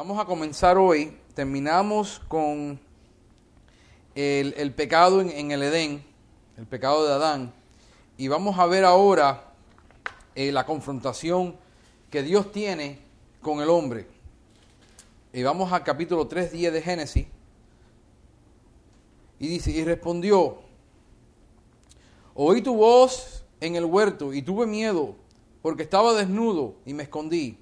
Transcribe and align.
vamos 0.00 0.18
a 0.18 0.24
comenzar 0.24 0.78
hoy. 0.78 1.14
Terminamos 1.34 2.22
con 2.26 2.80
el, 4.14 4.72
pecado 4.72 5.20
en, 5.20 5.28
en, 5.28 5.50
el 5.50 5.62
Edén, 5.62 6.02
el 6.56 6.66
pecado 6.66 7.06
de 7.06 7.12
Adán. 7.12 7.52
Y 8.16 8.26
vamos 8.28 8.58
a 8.58 8.64
ver 8.64 8.86
ahora 8.86 9.52
eh, 10.34 10.52
la 10.52 10.64
confrontación 10.64 11.54
que 12.08 12.22
Dios 12.22 12.50
tiene 12.50 12.98
con 13.42 13.60
el 13.60 13.68
hombre. 13.68 14.06
Y 15.34 15.42
vamos 15.42 15.70
al 15.70 15.84
capítulo 15.84 16.26
3, 16.26 16.50
10 16.50 16.72
de 16.72 16.80
Génesis. 16.80 17.26
Y 19.38 19.48
dice, 19.48 19.70
y 19.70 19.84
respondió, 19.84 20.60
oí 22.32 22.62
tu 22.62 22.74
voz 22.74 23.44
en 23.60 23.76
el 23.76 23.84
huerto 23.84 24.32
y 24.32 24.40
tuve 24.40 24.66
miedo 24.66 25.14
porque 25.60 25.82
estaba 25.82 26.14
desnudo 26.14 26.76
y 26.86 26.94
me 26.94 27.02
escondí. 27.02 27.58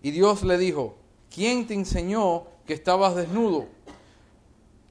Y 0.00 0.12
Dios 0.12 0.44
le 0.44 0.56
dijo, 0.56 0.99
¿quién 1.32 1.66
te 1.66 1.74
enseñó 1.74 2.44
que 2.66 2.74
estabas 2.74 3.16
desnudo? 3.16 3.66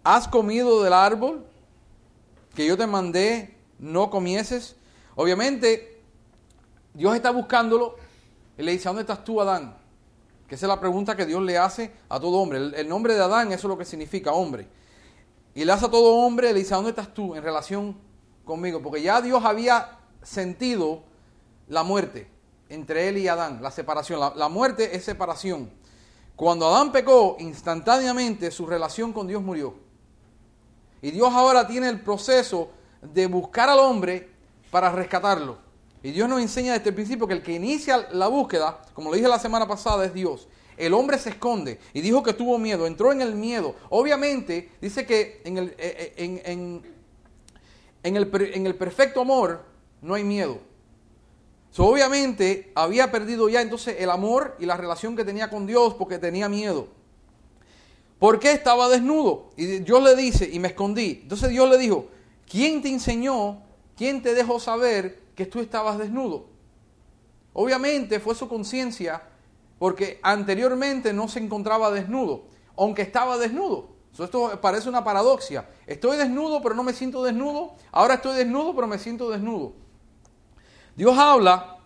¿Has 0.03 0.27
comido 0.27 0.83
del 0.83 0.93
árbol 0.93 1.45
que 2.55 2.65
yo 2.65 2.77
te 2.77 2.87
mandé 2.87 3.57
no 3.77 4.09
comieses? 4.09 4.75
Obviamente, 5.15 6.01
Dios 6.93 7.15
está 7.15 7.31
buscándolo 7.31 7.95
y 8.57 8.63
le 8.63 8.71
dice, 8.71 8.89
¿dónde 8.89 9.01
estás 9.01 9.23
tú, 9.23 9.39
Adán? 9.39 9.77
Que 10.47 10.55
esa 10.55 10.65
es 10.65 10.69
la 10.69 10.79
pregunta 10.79 11.15
que 11.15 11.25
Dios 11.25 11.41
le 11.43 11.57
hace 11.57 11.93
a 12.09 12.19
todo 12.19 12.37
hombre. 12.37 12.71
El, 12.79 12.89
nombre 12.89 13.13
de 13.13 13.21
Adán, 13.21 13.51
eso 13.51 13.67
es 13.67 13.69
lo 13.69 13.77
que 13.77 13.85
significa 13.85 14.33
hombre. 14.33 14.67
Y 15.53 15.63
le 15.63 15.71
hace 15.71 15.85
a 15.85 15.91
todo 15.91 16.15
hombre, 16.15 16.53
le 16.53 16.59
dice, 16.59 16.73
¿dónde 16.73 16.89
estás 16.89 17.13
tú 17.13 17.35
en 17.35 17.43
relación 17.43 17.95
conmigo? 18.45 18.81
Porque 18.81 19.01
ya 19.01 19.21
Dios 19.21 19.43
había 19.45 19.99
sentido 20.23 21.03
la 21.67 21.83
muerte 21.83 22.29
entre 22.69 23.09
él 23.09 23.17
y 23.17 23.27
Adán, 23.27 23.59
la 23.61 23.71
separación. 23.71 24.19
La, 24.35 24.47
muerte 24.47 24.95
es 24.95 25.03
separación. 25.03 25.69
Cuando 26.39 26.69
Adán 26.69 26.93
pecó, 26.93 27.35
instantáneamente 27.41 28.49
su 28.49 28.65
relación 28.65 29.11
con 29.11 29.27
Dios 29.27 29.43
murió. 29.43 29.73
Y 31.01 31.11
Dios 31.11 31.33
ahora 31.33 31.67
tiene 31.67 31.89
el 31.89 31.99
proceso 31.99 32.69
de 33.01 33.27
buscar 33.27 33.67
al 33.67 33.79
hombre 33.79 34.29
para 34.71 34.89
rescatarlo. 34.89 35.57
Y 36.01 36.11
Dios 36.11 36.29
nos 36.29 36.39
enseña 36.39 36.71
desde 36.71 36.91
el 36.91 36.95
principio 36.95 37.27
que 37.27 37.33
el 37.33 37.43
que 37.43 37.51
inicia 37.51 38.07
la 38.13 38.29
búsqueda, 38.29 38.81
como 38.93 39.09
lo 39.09 39.17
dije 39.17 39.27
la 39.27 39.37
semana 39.37 39.67
pasada, 39.67 40.05
es 40.05 40.13
Dios. 40.13 40.47
El 40.77 40.93
hombre 40.93 41.17
se 41.17 41.31
esconde 41.31 41.77
y 41.91 41.99
dijo 41.99 42.23
que 42.23 42.31
tuvo 42.31 42.57
miedo, 42.57 42.87
entró 42.87 43.11
en 43.11 43.19
el 43.19 43.35
miedo. 43.35 43.75
Obviamente, 43.89 44.71
dice 44.79 45.05
que 45.05 45.41
en 45.43 45.57
el, 45.57 45.75
en, 45.77 46.41
en, 46.45 46.81
en 48.01 48.15
el, 48.15 48.31
en 48.53 48.65
el 48.65 48.75
perfecto 48.75 49.19
amor 49.19 49.65
no 50.01 50.13
hay 50.13 50.23
miedo. 50.23 50.68
So, 51.71 51.85
obviamente 51.85 52.71
había 52.75 53.11
perdido 53.11 53.47
ya 53.47 53.61
entonces 53.61 53.97
el 53.99 54.09
amor 54.09 54.55
y 54.59 54.65
la 54.65 54.75
relación 54.75 55.15
que 55.15 55.23
tenía 55.23 55.49
con 55.49 55.67
Dios 55.67 55.93
porque 55.93 56.17
tenía 56.17 56.49
miedo. 56.49 56.87
¿Por 58.17 58.39
qué 58.39 58.51
estaba 58.51 58.89
desnudo? 58.89 59.51
Y 59.55 59.65
Dios 59.79 60.03
le 60.03 60.15
dice, 60.15 60.49
y 60.51 60.59
me 60.59 60.69
escondí. 60.69 61.19
Entonces 61.23 61.49
Dios 61.49 61.69
le 61.69 61.77
dijo, 61.77 62.07
¿quién 62.49 62.81
te 62.81 62.89
enseñó, 62.89 63.61
quién 63.95 64.21
te 64.21 64.33
dejó 64.33 64.59
saber 64.59 65.21
que 65.35 65.45
tú 65.45 65.61
estabas 65.61 65.97
desnudo? 65.97 66.47
Obviamente 67.53 68.19
fue 68.19 68.35
su 68.35 68.49
conciencia 68.49 69.21
porque 69.77 70.19
anteriormente 70.23 71.13
no 71.13 71.29
se 71.29 71.39
encontraba 71.39 71.91
desnudo, 71.91 72.43
aunque 72.75 73.03
estaba 73.03 73.37
desnudo. 73.37 73.89
So, 74.11 74.25
esto 74.25 74.59
parece 74.59 74.89
una 74.89 75.03
paradoxia. 75.03 75.69
Estoy 75.85 76.17
desnudo 76.17 76.61
pero 76.61 76.75
no 76.75 76.83
me 76.83 76.93
siento 76.93 77.23
desnudo. 77.23 77.75
Ahora 77.91 78.15
estoy 78.15 78.35
desnudo 78.35 78.75
pero 78.75 78.87
me 78.87 78.97
siento 78.97 79.29
desnudo. 79.29 79.73
Dios 80.99 81.17
habla 81.17 81.77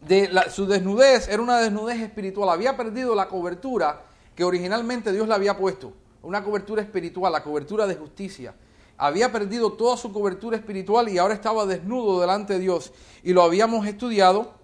de 0.00 0.30
su 0.48 0.66
desnudez, 0.66 1.28
era 1.28 1.42
una 1.42 1.58
desnudez 1.58 2.00
espiritual, 2.00 2.48
había 2.48 2.74
perdido 2.74 3.14
la 3.14 3.28
cobertura 3.28 4.04
que 4.34 4.42
originalmente 4.42 5.12
Dios 5.12 5.28
le 5.28 5.34
había 5.34 5.58
puesto, 5.58 5.92
una 6.22 6.42
cobertura 6.42 6.80
espiritual, 6.80 7.30
la 7.30 7.42
cobertura 7.42 7.86
de 7.86 7.94
justicia. 7.94 8.54
Había 8.96 9.30
perdido 9.30 9.74
toda 9.74 9.98
su 9.98 10.14
cobertura 10.14 10.56
espiritual 10.56 11.10
y 11.10 11.18
ahora 11.18 11.34
estaba 11.34 11.66
desnudo 11.66 12.18
delante 12.18 12.54
de 12.54 12.60
Dios. 12.60 12.90
Y 13.22 13.34
lo 13.34 13.42
habíamos 13.42 13.86
estudiado 13.86 14.54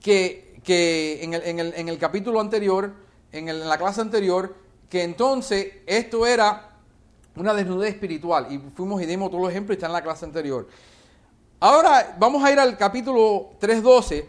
que, 0.00 0.62
que 0.64 1.22
en, 1.22 1.34
el, 1.34 1.42
en, 1.42 1.58
el, 1.58 1.74
en, 1.76 1.88
el, 1.90 1.98
capítulo 1.98 2.40
anterior, 2.40 2.94
en, 3.32 3.50
el, 3.50 3.68
la 3.68 3.76
clase 3.76 4.00
anterior, 4.00 4.56
que 4.88 5.02
entonces 5.02 5.74
esto 5.84 6.26
era 6.26 6.70
una 7.36 7.52
desnudez 7.52 7.90
espiritual. 7.90 8.50
Y 8.50 8.58
fuimos 8.74 9.02
y 9.02 9.04
dimos 9.04 9.28
todos 9.28 9.42
los 9.42 9.50
ejemplos 9.50 9.74
y 9.74 9.76
está 9.76 9.88
en 9.88 9.92
la 9.92 10.02
clase 10.02 10.24
anterior. 10.24 10.66
Ahora 11.62 12.16
vamos 12.18 12.42
a 12.42 12.50
ir 12.50 12.58
al 12.58 12.78
capítulo 12.78 13.50
3.12 13.60 14.24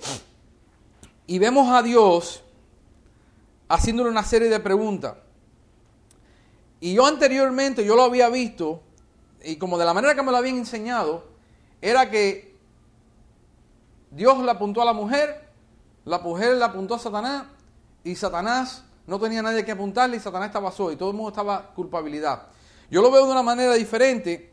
y 1.27 1.39
vemos 1.39 1.69
a 1.69 1.81
Dios 1.81 2.43
haciéndole 3.69 4.09
una 4.09 4.25
serie 4.25 4.49
de 4.49 4.59
preguntas. 4.59 5.15
Y 6.81 6.93
yo 6.93 7.05
anteriormente, 7.05 7.85
yo 7.85 7.95
lo 7.95 8.03
había 8.03 8.27
visto, 8.27 8.81
y 9.45 9.55
como 9.55 9.77
de 9.77 9.85
la 9.85 9.93
manera 9.93 10.13
que 10.13 10.21
me 10.23 10.31
lo 10.31 10.35
habían 10.35 10.57
enseñado, 10.57 11.23
era 11.79 12.09
que 12.09 12.53
Dios 14.09 14.37
le 14.39 14.51
apuntó 14.51 14.81
a 14.81 14.85
la 14.85 14.93
mujer, 14.93 15.47
la 16.03 16.19
mujer 16.19 16.57
le 16.57 16.65
apuntó 16.65 16.95
a 16.95 16.99
Satanás, 16.99 17.45
y 18.03 18.13
Satanás 18.15 18.83
no 19.07 19.17
tenía 19.21 19.41
nadie 19.41 19.63
que 19.63 19.71
apuntarle, 19.71 20.17
y 20.17 20.19
Satanás 20.19 20.47
estaba 20.47 20.69
solo, 20.69 20.91
y 20.91 20.97
todo 20.97 21.11
el 21.11 21.15
mundo 21.15 21.29
estaba 21.29 21.67
culpabilidad. 21.73 22.47
Yo 22.89 23.01
lo 23.01 23.09
veo 23.09 23.25
de 23.25 23.31
una 23.31 23.43
manera 23.43 23.75
diferente 23.75 24.50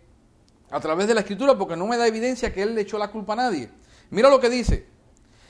a 0.71 0.81
través 0.81 1.07
de 1.07 1.15
la 1.15 1.21
escritura 1.21 1.57
porque 1.57 1.77
no 1.77 1.87
me 1.87 1.97
da 1.97 2.07
evidencia 2.07 2.53
que 2.53 2.63
él 2.63 2.75
le 2.75 2.83
echó 2.83 2.99
la 2.99 3.11
culpa 3.11 3.33
a 3.35 3.37
nadie. 3.37 3.71
Mira 4.11 4.29
lo 4.31 4.41
que 4.41 4.51
dice. 4.51 4.87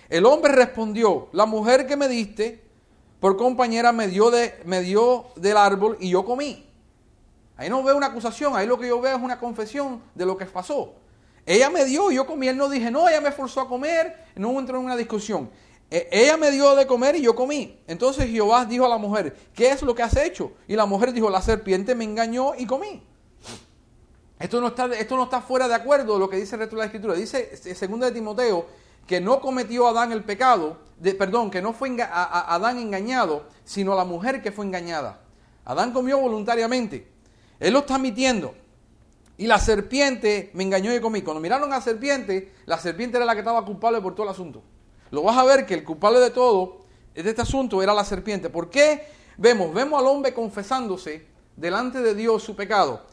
El 0.08 0.24
hombre 0.26 0.52
respondió, 0.52 1.28
la 1.32 1.46
mujer 1.46 1.86
que 1.86 1.96
me 1.96 2.08
diste 2.08 2.62
por 3.20 3.36
compañera 3.36 3.92
me 3.92 4.08
dio, 4.08 4.30
de, 4.30 4.54
me 4.64 4.80
dio 4.80 5.26
del 5.36 5.56
árbol 5.56 5.96
y 6.00 6.10
yo 6.10 6.24
comí. 6.24 6.66
Ahí 7.56 7.68
no 7.68 7.82
veo 7.82 7.96
una 7.96 8.06
acusación, 8.06 8.56
ahí 8.56 8.66
lo 8.66 8.78
que 8.78 8.86
yo 8.86 9.00
veo 9.00 9.16
es 9.16 9.22
una 9.22 9.38
confesión 9.38 10.00
de 10.14 10.24
lo 10.24 10.36
que 10.36 10.46
pasó. 10.46 10.94
Ella 11.44 11.70
me 11.70 11.84
dio 11.84 12.10
y 12.10 12.14
yo 12.14 12.26
comí, 12.26 12.46
él 12.46 12.56
no 12.56 12.68
dije, 12.68 12.90
no, 12.90 13.08
ella 13.08 13.20
me 13.20 13.32
forzó 13.32 13.60
a 13.62 13.68
comer, 13.68 14.16
no 14.36 14.58
entró 14.58 14.78
en 14.78 14.84
una 14.84 14.96
discusión. 14.96 15.50
E 15.90 16.08
ella 16.12 16.36
me 16.36 16.50
dio 16.50 16.74
de 16.76 16.86
comer 16.86 17.16
y 17.16 17.22
yo 17.22 17.34
comí. 17.34 17.78
Entonces 17.86 18.30
Jehová 18.30 18.64
dijo 18.64 18.84
a 18.84 18.88
la 18.88 18.98
mujer, 18.98 19.34
¿qué 19.54 19.70
es 19.70 19.82
lo 19.82 19.94
que 19.94 20.02
has 20.02 20.16
hecho? 20.16 20.52
Y 20.68 20.76
la 20.76 20.86
mujer 20.86 21.12
dijo, 21.12 21.30
la 21.30 21.42
serpiente 21.42 21.94
me 21.94 22.04
engañó 22.04 22.52
y 22.56 22.66
comí. 22.66 23.02
Esto 24.38 24.60
no 24.60 24.68
está, 24.68 24.86
esto 24.86 25.16
no 25.16 25.24
está 25.24 25.40
fuera 25.40 25.66
de 25.66 25.74
acuerdo 25.74 26.14
de 26.14 26.20
lo 26.20 26.28
que 26.28 26.36
dice 26.36 26.54
el 26.54 26.60
resto 26.60 26.76
de 26.76 26.80
la 26.80 26.86
escritura. 26.86 27.14
Dice 27.14 27.50
2 27.52 28.00
de 28.00 28.12
Timoteo 28.12 28.66
que 29.06 29.20
no 29.20 29.40
cometió 29.40 29.88
Adán 29.88 30.12
el 30.12 30.22
pecado, 30.22 30.76
de, 30.98 31.14
perdón, 31.14 31.50
que 31.50 31.62
no 31.62 31.72
fue 31.72 31.90
a, 32.02 32.04
a 32.04 32.54
Adán 32.54 32.78
engañado, 32.78 33.46
sino 33.64 33.96
la 33.96 34.04
mujer 34.04 34.42
que 34.42 34.52
fue 34.52 34.66
engañada. 34.66 35.20
Adán 35.64 35.92
comió 35.92 36.18
voluntariamente. 36.18 37.10
Él 37.58 37.72
lo 37.72 37.80
está 37.80 37.96
admitiendo. 37.96 38.54
Y 39.38 39.46
la 39.46 39.58
serpiente 39.58 40.50
me 40.52 40.64
engañó 40.64 40.94
y 40.94 41.00
comí. 41.00 41.22
Cuando 41.22 41.40
miraron 41.40 41.72
a 41.72 41.76
la 41.76 41.80
serpiente, 41.80 42.52
la 42.66 42.78
serpiente 42.78 43.16
era 43.16 43.24
la 43.24 43.34
que 43.34 43.40
estaba 43.40 43.64
culpable 43.64 44.00
por 44.00 44.14
todo 44.14 44.24
el 44.24 44.32
asunto. 44.32 44.62
Lo 45.10 45.22
vas 45.22 45.38
a 45.38 45.44
ver 45.44 45.64
que 45.64 45.74
el 45.74 45.84
culpable 45.84 46.20
de 46.20 46.30
todo, 46.30 46.80
de 47.14 47.28
este 47.28 47.42
asunto, 47.42 47.82
era 47.82 47.94
la 47.94 48.04
serpiente. 48.04 48.50
¿Por 48.50 48.68
qué? 48.68 49.06
Vemos, 49.36 49.72
vemos 49.72 50.00
al 50.00 50.06
hombre 50.06 50.34
confesándose 50.34 51.26
delante 51.56 52.00
de 52.00 52.14
Dios 52.14 52.42
su 52.42 52.56
pecado. 52.56 53.06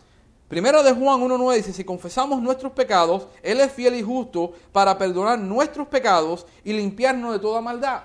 Primera 0.47 0.83
de 0.83 0.91
Juan 0.91 1.21
1.9 1.21 1.55
dice, 1.55 1.73
si 1.73 1.83
confesamos 1.83 2.39
nuestros 2.41 2.71
pecados, 2.71 3.27
Él 3.41 3.59
es 3.59 3.71
fiel 3.71 3.95
y 3.95 4.03
justo 4.03 4.53
para 4.71 4.95
perdonar 4.97 5.39
nuestros 5.39 5.87
pecados 5.87 6.45
y 6.63 6.73
limpiarnos 6.73 7.33
de 7.33 7.39
toda 7.39 7.61
maldad. 7.61 8.03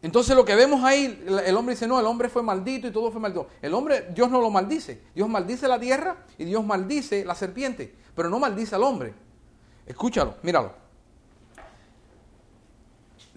Entonces 0.00 0.36
lo 0.36 0.44
que 0.44 0.54
vemos 0.54 0.84
ahí, 0.84 1.24
el 1.44 1.56
hombre 1.56 1.74
dice, 1.74 1.88
no, 1.88 1.98
el 1.98 2.06
hombre 2.06 2.28
fue 2.28 2.44
maldito 2.44 2.86
y 2.86 2.92
todo 2.92 3.10
fue 3.10 3.20
maldito. 3.20 3.48
El 3.60 3.74
hombre, 3.74 4.08
Dios 4.14 4.30
no 4.30 4.40
lo 4.40 4.50
maldice. 4.50 5.02
Dios 5.12 5.28
maldice 5.28 5.66
la 5.66 5.80
tierra 5.80 6.24
y 6.38 6.44
Dios 6.44 6.64
maldice 6.64 7.24
la 7.24 7.34
serpiente, 7.34 7.92
pero 8.14 8.30
no 8.30 8.38
maldice 8.38 8.76
al 8.76 8.84
hombre. 8.84 9.14
Escúchalo, 9.84 10.36
míralo. 10.42 10.72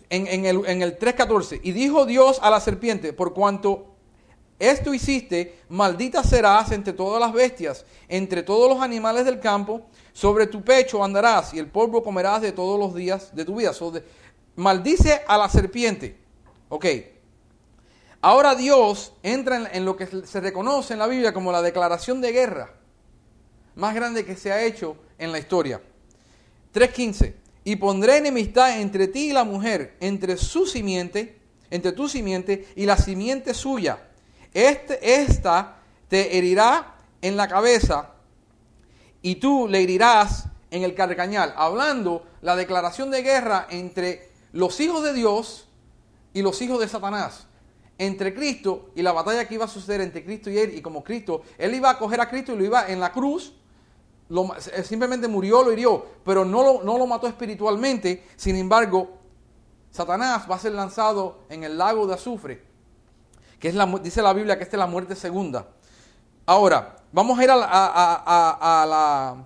En, 0.10 0.46
el, 0.46 0.66
en 0.68 0.82
el 0.82 1.00
3.14, 1.00 1.62
y 1.64 1.72
dijo 1.72 2.06
Dios 2.06 2.38
a 2.42 2.50
la 2.50 2.60
serpiente, 2.60 3.14
por 3.14 3.34
cuanto 3.34 3.91
esto 4.62 4.94
hiciste, 4.94 5.58
maldita 5.70 6.24
serás 6.24 6.72
entre 6.72 6.94
todas 6.94 7.20
las 7.20 7.34
bestias, 7.34 7.84
entre 8.08 8.44
todos 8.44 8.70
los 8.70 8.80
animales 8.80 9.26
del 9.26 9.40
campo, 9.40 9.88
sobre 10.14 10.46
tu 10.46 10.62
pecho 10.62 11.04
andarás 11.04 11.52
y 11.56 11.58
el 11.58 11.66
polvo 11.66 12.04
comerás 12.04 12.44
de 12.44 12.52
todos 12.52 12.80
los 12.80 12.94
días 12.94 13.36
de 13.36 13.44
tu 13.44 13.56
vida. 13.56 13.74
So 13.74 13.90
de, 13.90 14.04
maldice 14.56 15.24
a 15.28 15.36
la 15.40 15.50
serpiente. 15.50 16.16
Ok. 16.70 16.86
Ahora 18.22 18.54
Dios 18.54 19.14
entra 19.24 19.56
en, 19.56 19.68
en, 19.72 19.84
lo 19.84 19.98
que 19.98 20.06
se 20.06 20.40
reconoce 20.40 20.94
en 20.94 21.00
la 21.00 21.08
Biblia 21.08 21.34
como 21.34 21.52
la 21.52 21.64
declaración 21.64 22.22
de 22.22 22.32
guerra 22.32 22.72
más 23.74 23.96
grande 23.96 24.24
que 24.24 24.36
se 24.36 24.52
ha 24.52 24.64
hecho 24.64 24.96
en 25.18 25.32
la 25.32 25.40
historia. 25.40 25.82
3.15. 26.72 27.34
Y 27.64 27.78
pondré 27.78 28.18
enemistad 28.18 28.80
entre 28.80 29.08
ti 29.08 29.30
y 29.30 29.34
la 29.34 29.44
mujer, 29.44 29.98
entre 30.02 30.38
su 30.38 30.68
simiente, 30.68 31.40
entre 31.72 31.94
tu 31.94 32.08
simiente 32.08 32.68
y 32.76 32.86
la 32.86 32.98
simiente 32.98 33.56
suya 33.56 34.10
este, 34.54 35.22
esta 35.22 35.78
te 36.08 36.38
herirá 36.38 36.96
en 37.22 37.38
la 37.38 37.48
cabeza 37.48 38.12
y 39.22 39.36
tú 39.36 39.68
le 39.68 39.82
herirás 39.84 40.46
en 40.72 40.84
el 40.84 40.96
carcañal. 40.96 41.54
Hablando 41.58 42.26
la 42.42 42.56
declaración 42.56 43.12
de 43.12 43.22
guerra 43.22 43.68
entre 43.70 44.30
los 44.54 44.80
hijos 44.80 45.04
de 45.04 45.14
Dios 45.14 45.68
y 46.34 46.42
los 46.42 46.62
hijos 46.62 46.80
de 46.80 46.88
Satanás. 46.88 47.48
Entre 47.98 48.34
Cristo 48.34 48.90
y 48.96 49.04
la 49.04 49.12
batalla 49.12 49.48
que 49.48 49.54
iba 49.54 49.66
a 49.66 49.68
suceder 49.68 50.02
entre 50.02 50.26
Cristo 50.26 50.50
y 50.50 50.58
él, 50.58 50.76
y 50.76 50.82
como 50.82 51.04
Cristo, 51.04 51.44
él 51.58 51.76
iba 51.76 51.90
a 51.92 52.00
coger 52.00 52.20
a 52.20 52.30
Cristo 52.30 52.54
y 52.54 52.58
lo 52.58 52.66
iba 52.66 52.88
en 52.88 53.00
la 53.00 53.12
cruz, 53.12 53.54
lo- 54.30 54.50
simplemente 54.84 55.28
murió, 55.28 55.62
lo 55.62 55.72
hirió, 55.72 56.04
pero 56.26 56.44
no 56.44 56.64
lo, 56.64 56.84
no 56.84 56.98
lo 56.98 57.06
mató 57.06 57.28
espiritualmente. 57.28 58.26
Sin 58.38 58.56
embargo, 58.56 59.20
Satanás 59.92 60.50
va 60.50 60.56
a 60.56 60.60
ser 60.60 60.72
lanzado 60.72 61.42
en 61.50 61.64
el 61.64 61.78
lago 61.78 62.08
de 62.08 62.16
azufre, 62.16 62.64
que 63.62 63.70
es 63.70 63.76
la, 63.76 63.86
dice 63.86 64.22
la 64.22 64.34
Biblia 64.34 64.58
que 64.58 64.64
esta 64.66 64.76
es 64.76 64.80
la 64.80 64.88
muerte 64.88 65.16
segunda. 65.16 65.68
Ahora, 66.46 66.98
vamos 67.14 67.40
a 67.40 67.44
ir 67.44 67.52
a 67.52 67.56
la, 67.56 67.66
a- 67.66 68.82
a- 68.82 68.86
la, 68.86 69.46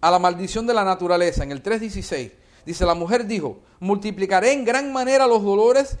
a 0.00 0.10
la 0.10 0.18
maldición 0.18 0.66
de 0.66 0.72
la 0.72 0.84
naturaleza, 0.84 1.42
en 1.44 1.52
el 1.52 1.62
3.16. 1.62 2.32
Dice, 2.64 2.86
la 2.86 2.94
mujer 2.94 3.26
dijo, 3.26 3.58
multiplicaré 3.80 4.52
en 4.52 4.64
gran 4.64 4.92
manera 4.92 5.26
los 5.26 5.42
dolores 5.42 5.98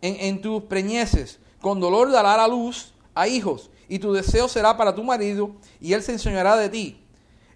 en, 0.00 0.16
en 0.20 0.40
tus 0.40 0.62
preñeces, 0.64 1.38
con 1.60 1.80
dolor 1.80 2.10
dará 2.10 2.42
a 2.42 2.48
luz 2.48 2.94
a 3.14 3.26
hijos, 3.28 3.70
y 3.88 3.98
tu 3.98 4.12
deseo 4.12 4.48
será 4.48 4.76
para 4.76 4.94
tu 4.94 5.02
marido, 5.04 5.50
y 5.80 5.92
él 5.92 6.02
se 6.02 6.12
enseñará 6.12 6.56
de 6.56 6.68
ti. 6.68 7.04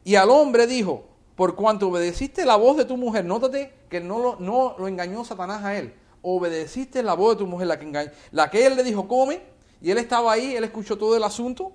Y 0.05 0.17
al 0.17 0.31
hombre 0.31 0.67
dijo, 0.67 1.05
por 1.37 1.55
cuanto 1.55 1.89
obedeciste 1.89 2.45
la 2.45 2.57
voz 2.57 2.77
de 2.77 2.85
tu 2.85 2.97
mujer, 2.97 3.25
nótate 3.25 3.73
que 3.89 4.01
no 4.01 4.19
lo, 4.19 4.37
no 4.41 4.75
lo 4.79 4.89
engañó 4.89 5.25
Satanás 5.25 5.65
a 5.65 5.77
él, 5.77 5.95
obedeciste 6.37 7.03
la 7.03 7.15
voz 7.15 7.35
de 7.37 7.45
tu 7.45 7.47
mujer, 7.47 7.67
la 7.67 7.79
que, 7.79 7.85
engañó, 7.85 8.11
la 8.33 8.51
que 8.51 8.67
él 8.67 8.77
le 8.77 8.85
dijo, 8.85 9.07
come, 9.07 9.43
y 9.81 9.91
él 9.91 9.99
estaba 9.99 10.33
ahí, 10.33 10.57
él 10.57 10.65
escuchó 10.65 10.99
todo 10.99 11.17
el 11.17 11.23
asunto, 11.23 11.73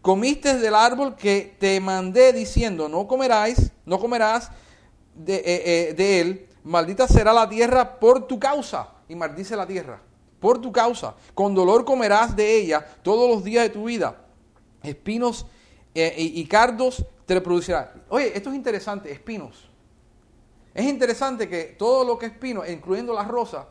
comiste 0.00 0.58
del 0.58 0.74
árbol 0.74 1.16
que 1.16 1.56
te 1.58 1.78
mandé 1.80 2.32
diciendo, 2.32 2.88
no 2.88 3.06
comerás, 3.06 3.70
no 3.84 3.98
comerás 3.98 4.50
de, 5.14 5.36
eh, 5.36 5.42
eh, 5.44 5.94
de 5.94 6.20
él, 6.20 6.48
maldita 6.64 7.06
será 7.06 7.32
la 7.32 7.48
tierra 7.48 7.98
por 7.98 8.26
tu 8.26 8.38
causa, 8.38 8.88
y 9.08 9.14
maldice 9.14 9.56
la 9.56 9.66
tierra, 9.66 10.00
por 10.40 10.60
tu 10.60 10.72
causa, 10.72 11.14
con 11.34 11.54
dolor 11.54 11.84
comerás 11.84 12.34
de 12.34 12.56
ella 12.56 12.84
todos 13.02 13.28
los 13.28 13.44
días 13.44 13.64
de 13.64 13.70
tu 13.70 13.84
vida, 13.84 14.16
espinos 14.82 15.46
eh, 15.94 16.14
y, 16.16 16.44
cardos 16.46 17.04
te 17.26 17.40
producirá. 17.40 17.92
Oye, 18.08 18.32
esto 18.34 18.48
es 18.50 18.56
interesante, 18.56 19.12
espinos. 19.12 19.68
Es 20.74 20.86
interesante 20.86 21.48
que 21.48 21.64
todo 21.64 22.04
lo 22.04 22.18
que 22.18 22.26
es 22.26 22.32
espino, 22.32 22.66
incluyendo 22.66 23.12
la 23.12 23.24
rosa, 23.24 23.68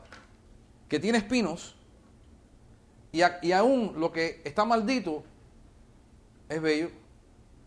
que 0.91 0.99
tiene 0.99 1.19
espinos, 1.19 1.73
y, 3.13 3.51
aún 3.53 3.93
lo 3.95 4.11
que 4.11 4.41
está 4.43 4.65
maldito, 4.65 5.23
es 6.49 6.61
bello. 6.61 6.89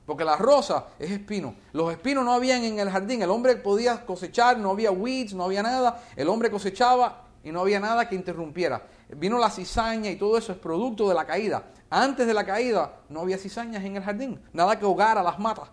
Porque 0.04 0.26
la 0.26 0.36
rosa 0.36 0.88
es 0.98 1.10
espino. 1.10 1.54
Los 1.72 1.90
espinos 1.90 2.22
no 2.22 2.34
habían 2.34 2.62
en 2.64 2.78
el 2.78 2.90
jardín. 2.90 3.22
El 3.22 3.30
hombre 3.30 3.56
podía 3.56 4.04
cosechar, 4.04 4.58
no 4.58 4.72
había 4.72 4.90
weeds, 4.90 5.32
no 5.32 5.44
había 5.44 5.62
nada. 5.62 6.02
El 6.16 6.28
hombre 6.28 6.50
cosechaba 6.50 7.22
y 7.42 7.50
no 7.50 7.62
había 7.62 7.80
nada 7.80 8.06
que 8.06 8.14
interrumpiera. 8.14 8.86
Vino 9.16 9.38
la 9.38 9.48
cizaña 9.48 10.10
y 10.10 10.16
todo 10.16 10.36
eso 10.36 10.52
es 10.52 10.58
producto 10.58 11.08
de 11.08 11.14
la 11.14 11.24
caída. 11.24 11.64
Antes 11.88 12.26
de 12.26 12.34
la 12.34 12.44
caída 12.44 13.00
no 13.08 13.20
había 13.20 13.38
cizañas 13.38 13.82
en 13.84 13.96
el 13.96 14.02
jardín. 14.02 14.38
Nada 14.52 14.78
que 14.78 14.84
hogara 14.84 15.22
las 15.22 15.38
matas. 15.38 15.70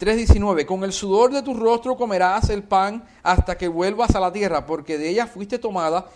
3.19 0.00 0.64
Con 0.64 0.82
el 0.82 0.92
sudor 0.94 1.30
de 1.30 1.42
tu 1.42 1.52
rostro 1.54 1.96
comerás 1.96 2.48
el 2.48 2.62
pan 2.62 3.04
hasta 3.22 3.58
que 3.58 3.68
vuelvas 3.68 4.14
a 4.14 4.20
la 4.20 4.32
tierra, 4.32 4.64
porque 4.64 4.96
de 4.96 5.10
ella 5.10 5.26
fuiste 5.26 5.58
tomada, 5.58 6.06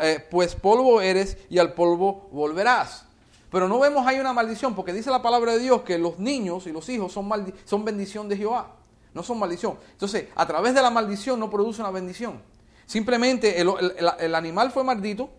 eh, 0.00 0.24
pues 0.30 0.54
polvo 0.54 1.00
eres 1.00 1.36
y 1.50 1.58
al 1.58 1.74
polvo 1.74 2.28
volverás. 2.30 3.04
Pero 3.50 3.68
no 3.68 3.80
vemos 3.80 4.06
ahí 4.06 4.20
una 4.20 4.32
maldición, 4.32 4.74
porque 4.76 4.92
dice 4.92 5.10
la 5.10 5.22
palabra 5.22 5.52
de 5.52 5.58
Dios 5.58 5.82
que 5.82 5.98
los 5.98 6.18
niños 6.20 6.66
y 6.68 6.72
los 6.72 6.88
hijos 6.88 7.12
son, 7.12 7.84
bendición 7.84 8.28
de 8.28 8.36
Jehová, 8.36 8.76
no 9.12 9.22
son 9.24 9.38
maldición. 9.40 9.76
Entonces, 9.92 10.26
a 10.36 10.46
través 10.46 10.74
de 10.74 10.82
la 10.82 10.90
maldición 10.90 11.40
no 11.40 11.50
produce 11.50 11.80
una 11.80 11.90
bendición. 11.90 12.40
Simplemente 12.86 13.60
el- 13.60 13.72
el 14.20 14.34
animal 14.36 14.70
fue 14.70 14.84
maldito 14.84 15.30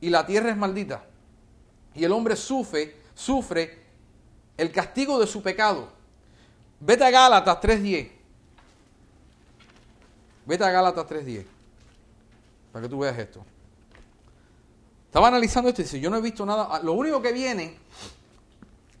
y 0.00 0.08
la 0.08 0.24
tierra 0.24 0.50
es 0.50 0.56
maldita. 0.56 1.04
Y 1.94 2.04
el 2.04 2.12
hombre 2.12 2.36
sufre, 2.36 2.96
sufre 3.14 3.82
el 4.56 4.72
castigo 4.72 5.18
de 5.18 5.26
su 5.26 5.42
pecado. 5.42 5.88
Vete 6.80 7.04
a 7.04 7.10
Gálatas 7.10 7.60
3.10. 7.60 8.10
Vete 10.46 10.64
a 10.64 10.70
Gálatas 10.70 11.06
3.10. 11.06 11.44
Para 12.72 12.82
que 12.82 12.88
tú 12.88 12.98
veas 12.98 13.18
esto. 13.18 13.44
Estaba 15.06 15.28
analizando 15.28 15.68
esto 15.68 15.80
y 15.80 15.84
dice, 15.84 16.00
yo 16.00 16.10
no 16.10 16.16
he 16.16 16.20
visto 16.20 16.44
nada. 16.44 16.68
Ah, 16.70 16.80
Lo 16.82 16.92
único 16.92 17.22
que 17.22 17.32
viene, 17.32 17.76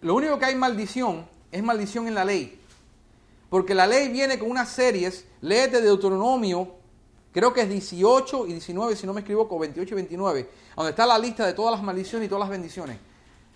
lo 0.00 0.14
único 0.14 0.38
que 0.38 0.44
hay 0.44 0.54
maldición, 0.54 1.26
es 1.50 1.62
maldición 1.62 2.06
en 2.06 2.14
la 2.14 2.24
ley. 2.24 2.60
Porque 3.50 3.74
la 3.74 3.86
ley 3.86 4.08
viene 4.08 4.38
con 4.38 4.50
unas 4.50 4.68
series, 4.68 5.24
léete 5.40 5.80
Deuteronomio, 5.80 6.74
creo 7.32 7.52
que 7.52 7.62
es 7.62 7.68
18 7.68 8.46
y 8.46 8.52
19, 8.52 8.96
si 8.96 9.06
no 9.06 9.12
me 9.12 9.22
equivoco, 9.22 9.58
28 9.58 9.92
y 9.92 9.96
29, 9.96 10.50
donde 10.76 10.90
está 10.90 11.04
la 11.04 11.18
lista 11.18 11.46
de 11.46 11.52
todas 11.52 11.72
las 11.72 11.82
maldiciones 11.82 12.26
y 12.26 12.28
todas 12.28 12.40
las 12.40 12.50
bendiciones. 12.50 12.98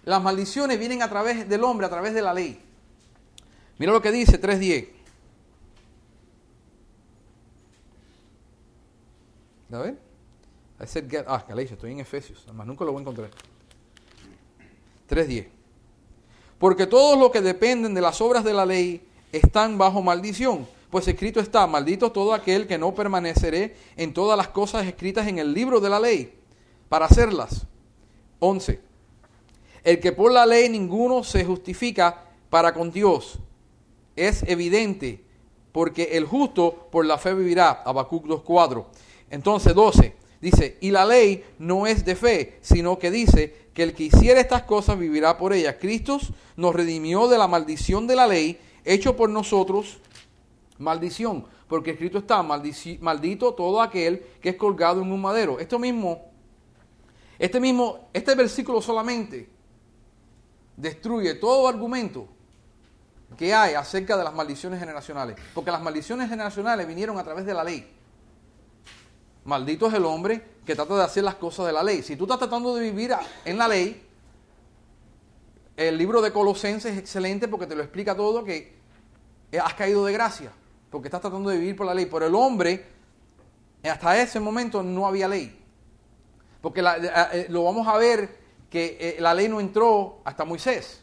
Las 0.04 0.22
maldiciones 0.22 0.78
vienen 0.78 1.02
a 1.02 1.08
través 1.08 1.48
del 1.48 1.62
hombre, 1.62 1.86
a 1.86 1.90
través 1.90 2.12
de 2.12 2.22
la 2.22 2.34
ley. 2.34 2.60
Mira 3.78 3.92
lo 3.92 4.02
que 4.02 4.10
dice 4.12 4.40
3.10. 4.40 4.88
A 9.72 9.78
ver. 9.78 9.98
I 10.80 10.86
said 10.86 11.08
get- 11.10 11.24
ah, 11.26 11.44
Galacia, 11.48 11.74
estoy 11.74 11.92
en 11.92 12.00
Efesios. 12.00 12.42
Además, 12.46 12.66
nunca 12.66 12.84
lo 12.84 12.92
voy 12.92 13.00
a 13.00 13.02
encontrar. 13.02 13.30
3.10. 15.08 15.48
Porque 16.58 16.86
todos 16.86 17.18
los 17.18 17.30
que 17.30 17.40
dependen 17.40 17.94
de 17.94 18.00
las 18.00 18.20
obras 18.20 18.44
de 18.44 18.52
la 18.52 18.66
ley 18.66 19.06
están 19.32 19.78
bajo 19.78 20.02
maldición. 20.02 20.66
Pues 20.90 21.06
escrito 21.06 21.38
está, 21.40 21.66
maldito 21.66 22.10
todo 22.10 22.32
aquel 22.32 22.66
que 22.66 22.78
no 22.78 22.94
permaneceré 22.94 23.76
en 23.96 24.14
todas 24.14 24.36
las 24.38 24.48
cosas 24.48 24.86
escritas 24.86 25.26
en 25.28 25.38
el 25.38 25.52
libro 25.52 25.80
de 25.80 25.90
la 25.90 26.00
ley 26.00 26.32
para 26.88 27.04
hacerlas. 27.06 27.66
11. 28.40 28.80
El 29.84 30.00
que 30.00 30.12
por 30.12 30.32
la 30.32 30.46
ley 30.46 30.68
ninguno 30.68 31.22
se 31.22 31.44
justifica 31.44 32.24
para 32.48 32.72
con 32.72 32.90
Dios 32.90 33.38
es 34.26 34.42
evidente, 34.44 35.24
porque 35.72 36.10
el 36.12 36.24
justo 36.24 36.88
por 36.90 37.06
la 37.06 37.18
fe 37.18 37.34
vivirá. 37.34 37.82
Habacuc 37.84 38.26
2.4. 38.26 38.84
Entonces 39.30 39.74
12. 39.74 40.16
Dice, 40.40 40.78
y 40.80 40.90
la 40.90 41.04
ley 41.04 41.44
no 41.58 41.86
es 41.86 42.04
de 42.04 42.14
fe, 42.14 42.58
sino 42.60 42.98
que 42.98 43.10
dice 43.10 43.68
que 43.74 43.82
el 43.82 43.92
que 43.92 44.04
hiciera 44.04 44.40
estas 44.40 44.62
cosas 44.62 44.98
vivirá 44.98 45.36
por 45.36 45.52
ellas. 45.52 45.76
Cristo 45.80 46.18
nos 46.56 46.74
redimió 46.74 47.26
de 47.26 47.38
la 47.38 47.48
maldición 47.48 48.06
de 48.06 48.16
la 48.16 48.26
ley, 48.26 48.58
hecho 48.84 49.16
por 49.16 49.30
nosotros 49.30 49.98
maldición, 50.78 51.44
porque 51.66 51.90
escrito 51.90 52.18
está, 52.18 52.42
maldito 52.42 53.54
todo 53.54 53.82
aquel 53.82 54.24
que 54.40 54.50
es 54.50 54.56
colgado 54.56 55.02
en 55.02 55.10
un 55.10 55.20
madero. 55.20 55.58
Esto 55.58 55.78
mismo, 55.78 56.30
este 57.38 57.58
mismo, 57.58 58.08
este 58.12 58.34
versículo 58.36 58.80
solamente 58.80 59.48
destruye 60.76 61.34
todo 61.34 61.66
argumento 61.66 62.28
que 63.36 63.54
hay 63.54 63.74
acerca 63.74 64.16
de 64.16 64.24
las 64.24 64.34
maldiciones 64.34 64.80
generacionales, 64.80 65.36
porque 65.54 65.70
las 65.70 65.82
maldiciones 65.82 66.28
generacionales 66.28 66.86
vinieron 66.88 67.18
a 67.18 67.24
través 67.24 67.44
de 67.46 67.54
la 67.54 67.62
ley. 67.62 67.94
Maldito 69.44 69.86
es 69.86 69.94
el 69.94 70.04
hombre 70.04 70.42
que 70.66 70.74
trata 70.74 70.96
de 70.96 71.04
hacer 71.04 71.24
las 71.24 71.36
cosas 71.36 71.66
de 71.66 71.72
la 71.72 71.82
ley. 71.82 72.02
Si 72.02 72.16
tú 72.16 72.24
estás 72.24 72.38
tratando 72.38 72.74
de 72.74 72.82
vivir 72.90 73.14
en 73.44 73.56
la 73.58 73.68
ley, 73.68 74.04
el 75.76 75.96
libro 75.96 76.20
de 76.20 76.32
Colosenses 76.32 76.92
es 76.92 76.98
excelente 76.98 77.48
porque 77.48 77.66
te 77.66 77.74
lo 77.76 77.82
explica 77.82 78.14
todo 78.16 78.44
que 78.44 78.76
eh, 79.52 79.58
has 79.58 79.74
caído 79.74 80.04
de 80.04 80.12
gracia, 80.12 80.50
porque 80.90 81.08
estás 81.08 81.20
tratando 81.20 81.50
de 81.50 81.58
vivir 81.58 81.76
por 81.76 81.86
la 81.86 81.94
ley. 81.94 82.06
Pero 82.06 82.26
el 82.26 82.34
hombre, 82.34 82.84
hasta 83.84 84.20
ese 84.20 84.40
momento 84.40 84.82
no 84.82 85.06
había 85.06 85.28
ley. 85.28 85.56
Porque 86.60 86.82
la- 86.82 86.96
eh, 86.96 87.10
eh, 87.32 87.46
lo 87.48 87.64
vamos 87.64 87.86
a 87.86 87.96
ver 87.96 88.36
que 88.68 89.16
la 89.20 89.32
ley 89.32 89.48
no 89.48 89.60
entró 89.60 90.20
hasta 90.24 90.44
Moisés. 90.44 91.02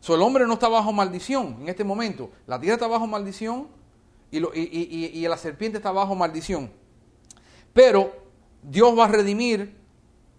So, 0.00 0.14
el 0.14 0.22
hombre 0.22 0.46
no 0.46 0.54
está 0.54 0.68
bajo 0.68 0.92
maldición 0.92 1.58
en 1.60 1.68
este 1.68 1.84
momento. 1.84 2.30
La 2.46 2.58
tierra 2.58 2.74
está 2.74 2.86
bajo 2.86 3.06
maldición 3.06 3.68
y, 4.30 4.40
lo- 4.40 4.54
y- 4.54 4.60
y- 4.60 5.18
y- 5.18 5.28
la 5.28 5.36
serpiente 5.36 5.76
está 5.78 5.92
bajo 5.92 6.14
maldición. 6.14 6.70
Pero 7.74 8.12
Dios 8.62 8.98
va 8.98 9.04
a 9.04 9.08
redimir 9.08 9.76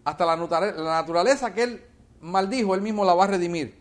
hasta 0.04 0.26
la, 0.26 0.36
la 0.36 0.84
naturaleza 1.02 1.54
que 1.54 1.64
Él 1.64 1.84
maldijo, 2.22 2.74
Él 2.74 2.82
mismo 2.82 3.06
la 3.06 3.14
va 3.14 3.26
a 3.26 3.28
redimir. 3.28 3.80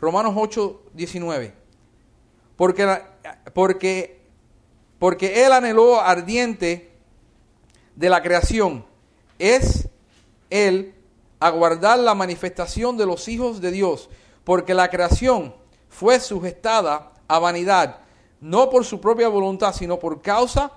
Romanos 0.00 0.34
8, 0.36 0.82
19. 0.94 1.54
Porque, 2.56 3.02
porque, 3.52 4.22
porque 4.98 5.44
Él 5.44 5.52
anheló 5.52 6.00
ardiente 6.00 6.90
de 7.96 8.08
la 8.08 8.22
creación. 8.22 8.84
Es 9.38 9.88
Él 10.48 10.94
aguardar 11.38 11.98
la 11.98 12.14
manifestación 12.14 12.96
de 12.96 13.06
los 13.06 13.28
hijos 13.28 13.60
de 13.60 13.70
Dios. 13.72 14.08
Porque 14.44 14.74
la 14.74 14.90
creación 14.90 15.54
fue 15.88 16.18
sujetada 16.20 17.12
a 17.28 17.38
vanidad, 17.38 17.98
no 18.40 18.70
por 18.70 18.84
su 18.84 19.00
propia 19.00 19.28
voluntad, 19.28 19.74
sino 19.74 19.98
por 19.98 20.20
causa 20.20 20.72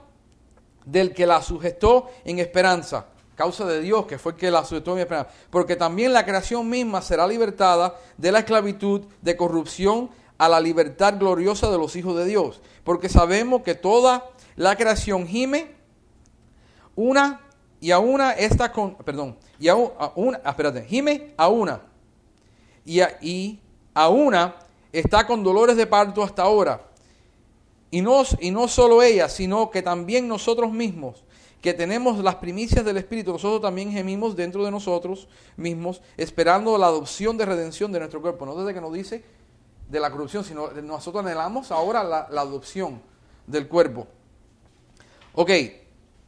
del 0.86 1.14
que 1.14 1.26
la 1.26 1.42
sujetó 1.42 2.10
en 2.24 2.40
esperanza. 2.40 3.08
Causa 3.36 3.66
de 3.66 3.82
Dios, 3.82 4.06
que 4.06 4.18
fue 4.18 4.34
el 4.34 4.38
que 4.38 4.52
la 4.52 4.64
sujetó 4.64 4.94
en 4.94 5.00
esperanza. 5.00 5.32
Porque 5.50 5.76
también 5.76 6.14
la 6.14 6.26
creación 6.26 6.70
misma 6.70 7.02
será 7.02 7.28
libertada 7.28 7.96
de 8.18 8.32
la 8.32 8.40
esclavitud 8.40 9.02
de 9.22 9.36
corrupción 9.36 10.10
a 10.38 10.48
la 10.48 10.60
libertad 10.60 11.16
gloriosa 11.18 11.70
de 11.70 11.78
los 11.78 11.96
hijos 11.96 12.16
de 12.16 12.26
Dios. 12.26 12.62
Porque 12.84 13.10
sabemos 13.10 13.64
que 13.64 13.76
toda 13.76 14.30
la 14.56 14.76
creación 14.76 15.28
gime 15.28 15.76
una 16.96 17.42
y 17.82 17.92
a 17.92 18.00
una 18.00 18.32
está 18.32 18.72
con, 18.72 18.96
perdón, 18.96 19.38
y 19.60 19.68
a, 19.68 19.76
una, 19.76 20.42
ah, 20.44 20.50
espérate, 20.52 20.86
gime 20.86 21.34
a 21.38 21.50
una 21.50 21.82
y 22.86 23.02
a, 23.02 23.18
a 23.94 24.10
una 24.10 24.56
está 24.92 25.26
con 25.28 25.44
dolores 25.44 25.76
de 25.76 25.88
parto 25.88 26.24
hasta 26.24 26.44
ahora. 26.44 26.82
Y 27.92 28.02
no, 28.02 28.24
y 28.40 28.52
no 28.52 28.68
solo 28.68 29.02
ella, 29.02 29.30
sino 29.30 29.70
que 29.70 29.82
también 29.82 30.28
nosotros 30.28 30.72
mismos, 30.72 31.24
que 31.62 31.74
tenemos 31.74 32.20
las 32.20 32.36
primicias 32.36 32.86
del 32.86 32.98
Espíritu, 32.98 33.32
nosotros 33.32 33.62
también 33.62 33.92
gemimos 33.92 34.36
dentro 34.36 34.64
de 34.64 34.72
nosotros 34.72 35.28
mismos, 35.58 36.02
esperando 36.18 36.78
la 36.78 36.88
adopción 36.88 37.38
de 37.38 37.46
redención 37.46 37.92
de 37.92 38.00
nuestro 38.00 38.22
cuerpo. 38.22 38.46
No 38.46 38.56
desde 38.56 38.74
que 38.74 38.82
nos 38.82 38.94
dice 38.94 39.24
de 39.90 40.00
la 40.00 40.12
corrupción, 40.12 40.44
sino 40.44 40.70
nosotros 40.72 41.26
anhelamos 41.26 41.72
ahora 41.72 42.04
la, 42.04 42.28
la 42.30 42.42
adopción 42.42 43.02
del 43.48 43.68
cuerpo. 43.68 44.08
Ok, 45.34 45.52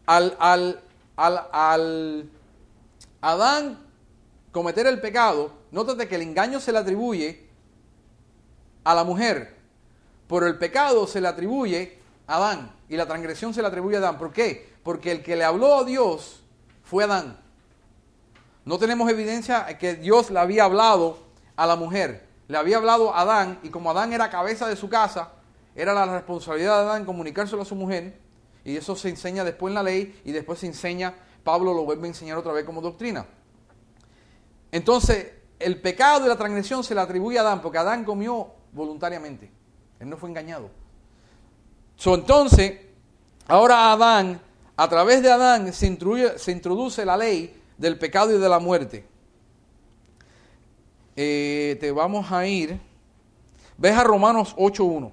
al, 0.05 0.35
al, 0.39 0.81
al, 1.15 1.47
al 1.51 2.29
Adán 3.21 3.86
cometer 4.51 4.87
el 4.87 4.99
pecado, 5.01 5.51
nótate 5.71 6.07
que 6.07 6.15
el 6.15 6.21
engaño 6.21 6.59
se 6.59 6.71
le 6.71 6.79
atribuye 6.79 7.47
a 8.83 8.95
la 8.95 9.03
mujer, 9.03 9.55
pero 10.27 10.47
el 10.47 10.57
pecado 10.57 11.07
se 11.07 11.21
le 11.21 11.27
atribuye 11.27 11.99
a 12.25 12.37
Adán 12.37 12.71
y 12.89 12.97
la 12.97 13.05
transgresión 13.05 13.53
se 13.53 13.61
le 13.61 13.67
atribuye 13.67 13.97
a 13.97 13.99
Adán. 13.99 14.17
¿Por 14.17 14.31
qué? 14.31 14.73
Porque 14.83 15.11
el 15.11 15.23
que 15.23 15.35
le 15.35 15.43
habló 15.43 15.79
a 15.79 15.83
Dios 15.83 16.43
fue 16.83 17.03
Adán. 17.03 17.39
No 18.65 18.77
tenemos 18.77 19.09
evidencia 19.09 19.77
que 19.77 19.95
Dios 19.95 20.29
le 20.29 20.39
había 20.39 20.65
hablado 20.65 21.19
a 21.55 21.65
la 21.65 21.75
mujer. 21.75 22.27
Le 22.47 22.57
había 22.57 22.77
hablado 22.77 23.13
a 23.13 23.21
Adán 23.21 23.59
y 23.63 23.69
como 23.69 23.91
Adán 23.91 24.13
era 24.13 24.29
cabeza 24.29 24.67
de 24.67 24.75
su 24.75 24.89
casa, 24.89 25.31
era 25.75 25.93
la 25.93 26.05
responsabilidad 26.05 26.83
de 26.83 26.89
Adán 26.89 27.05
comunicárselo 27.05 27.61
a 27.61 27.65
su 27.65 27.75
mujer. 27.75 28.19
Y 28.63 28.75
eso 28.75 28.95
se 28.95 29.09
enseña 29.09 29.43
después 29.43 29.71
en 29.71 29.75
la 29.75 29.83
ley 29.83 30.21
y 30.25 30.31
después 30.31 30.59
se 30.59 30.67
enseña, 30.67 31.13
Pablo 31.43 31.73
lo 31.73 31.83
vuelve 31.83 32.05
a 32.05 32.07
enseñar 32.07 32.37
otra 32.37 32.51
vez 32.51 32.65
como 32.65 32.81
doctrina. 32.81 33.25
Entonces, 34.77 35.31
el 35.57 35.81
pecado 35.81 36.21
de 36.21 36.29
la 36.29 36.35
transgresión 36.35 36.83
se 36.83 36.93
le 36.93 37.01
atribuye 37.01 37.39
a 37.39 37.41
Adán, 37.41 37.63
porque 37.63 37.79
Adán 37.79 38.05
comió 38.05 38.51
voluntariamente. 38.71 39.49
Él 39.99 40.07
no 40.07 40.17
fue 40.17 40.29
engañado. 40.29 40.69
entonces, 42.05 42.79
ahora 43.47 43.91
Adán, 43.91 44.39
a 44.75 44.87
través 44.87 45.23
de 45.23 45.31
Adán, 45.31 45.73
se, 45.73 45.87
introduce 45.87 47.03
la 47.03 47.17
ley 47.17 47.59
del 47.75 47.97
pecado 47.97 48.35
y 48.35 48.39
de 48.39 48.47
la 48.47 48.59
muerte. 48.59 49.03
Eh, 51.15 51.75
te 51.79 51.91
vamos 51.91 52.31
a 52.31 52.45
ir. 52.45 52.79
Ves 53.79 53.97
a 53.97 54.03
Romanos 54.03 54.55
8.1. 54.57 55.11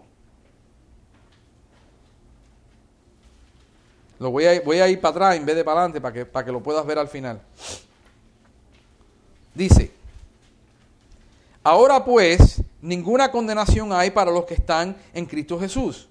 Lo 4.18 4.30
voy 4.30 4.44
a, 4.44 4.84
a 4.84 4.88
ir 4.88 5.00
para 5.00 5.10
atrás 5.10 5.36
en 5.36 5.46
vez 5.46 5.56
de 5.56 5.64
para 5.64 5.84
adelante 5.84 6.26
para 6.26 6.44
que 6.44 6.52
lo 6.52 6.62
puedas 6.62 6.84
ver 6.84 6.98
al 6.98 7.08
final. 7.08 7.40
Dice, 9.54 9.92
ahora 11.62 12.04
pues, 12.04 12.60
ninguna 12.82 13.30
condenación 13.30 13.92
hay 13.92 14.10
para 14.10 14.30
los 14.30 14.44
que 14.44 14.54
están 14.54 14.96
en 15.12 15.26
Cristo 15.26 15.58
Jesús, 15.60 16.08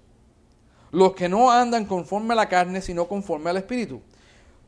los 0.92 1.14
que 1.14 1.28
no 1.28 1.52
andan 1.52 1.86
conforme 1.86 2.34
a 2.34 2.38
la 2.38 2.50
carne, 2.50 2.82
sino 2.82 3.08
conforme 3.08 3.50
al 3.50 3.58
Espíritu. 3.58 4.02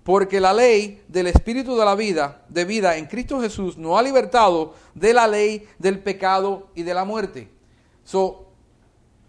Porque 0.04 0.40
la 0.40 0.54
ley 0.54 1.02
del 1.08 1.28
Espíritu 1.28 1.76
de 1.76 1.86
la 1.86 1.96
vida, 1.96 2.44
de 2.50 2.66
vida 2.66 2.98
en 2.98 3.06
Cristo 3.08 3.42
Jesús, 3.42 3.78
nos 3.78 3.98
ha 3.98 4.04
libertado 4.04 4.76
de 4.94 5.14
la 5.14 5.28
ley 5.28 5.68
del 5.80 6.00
pecado 6.00 6.68
y 6.76 6.84
de 6.84 6.94
la 6.94 7.06
muerte. 7.06 7.50
So, 8.04 8.46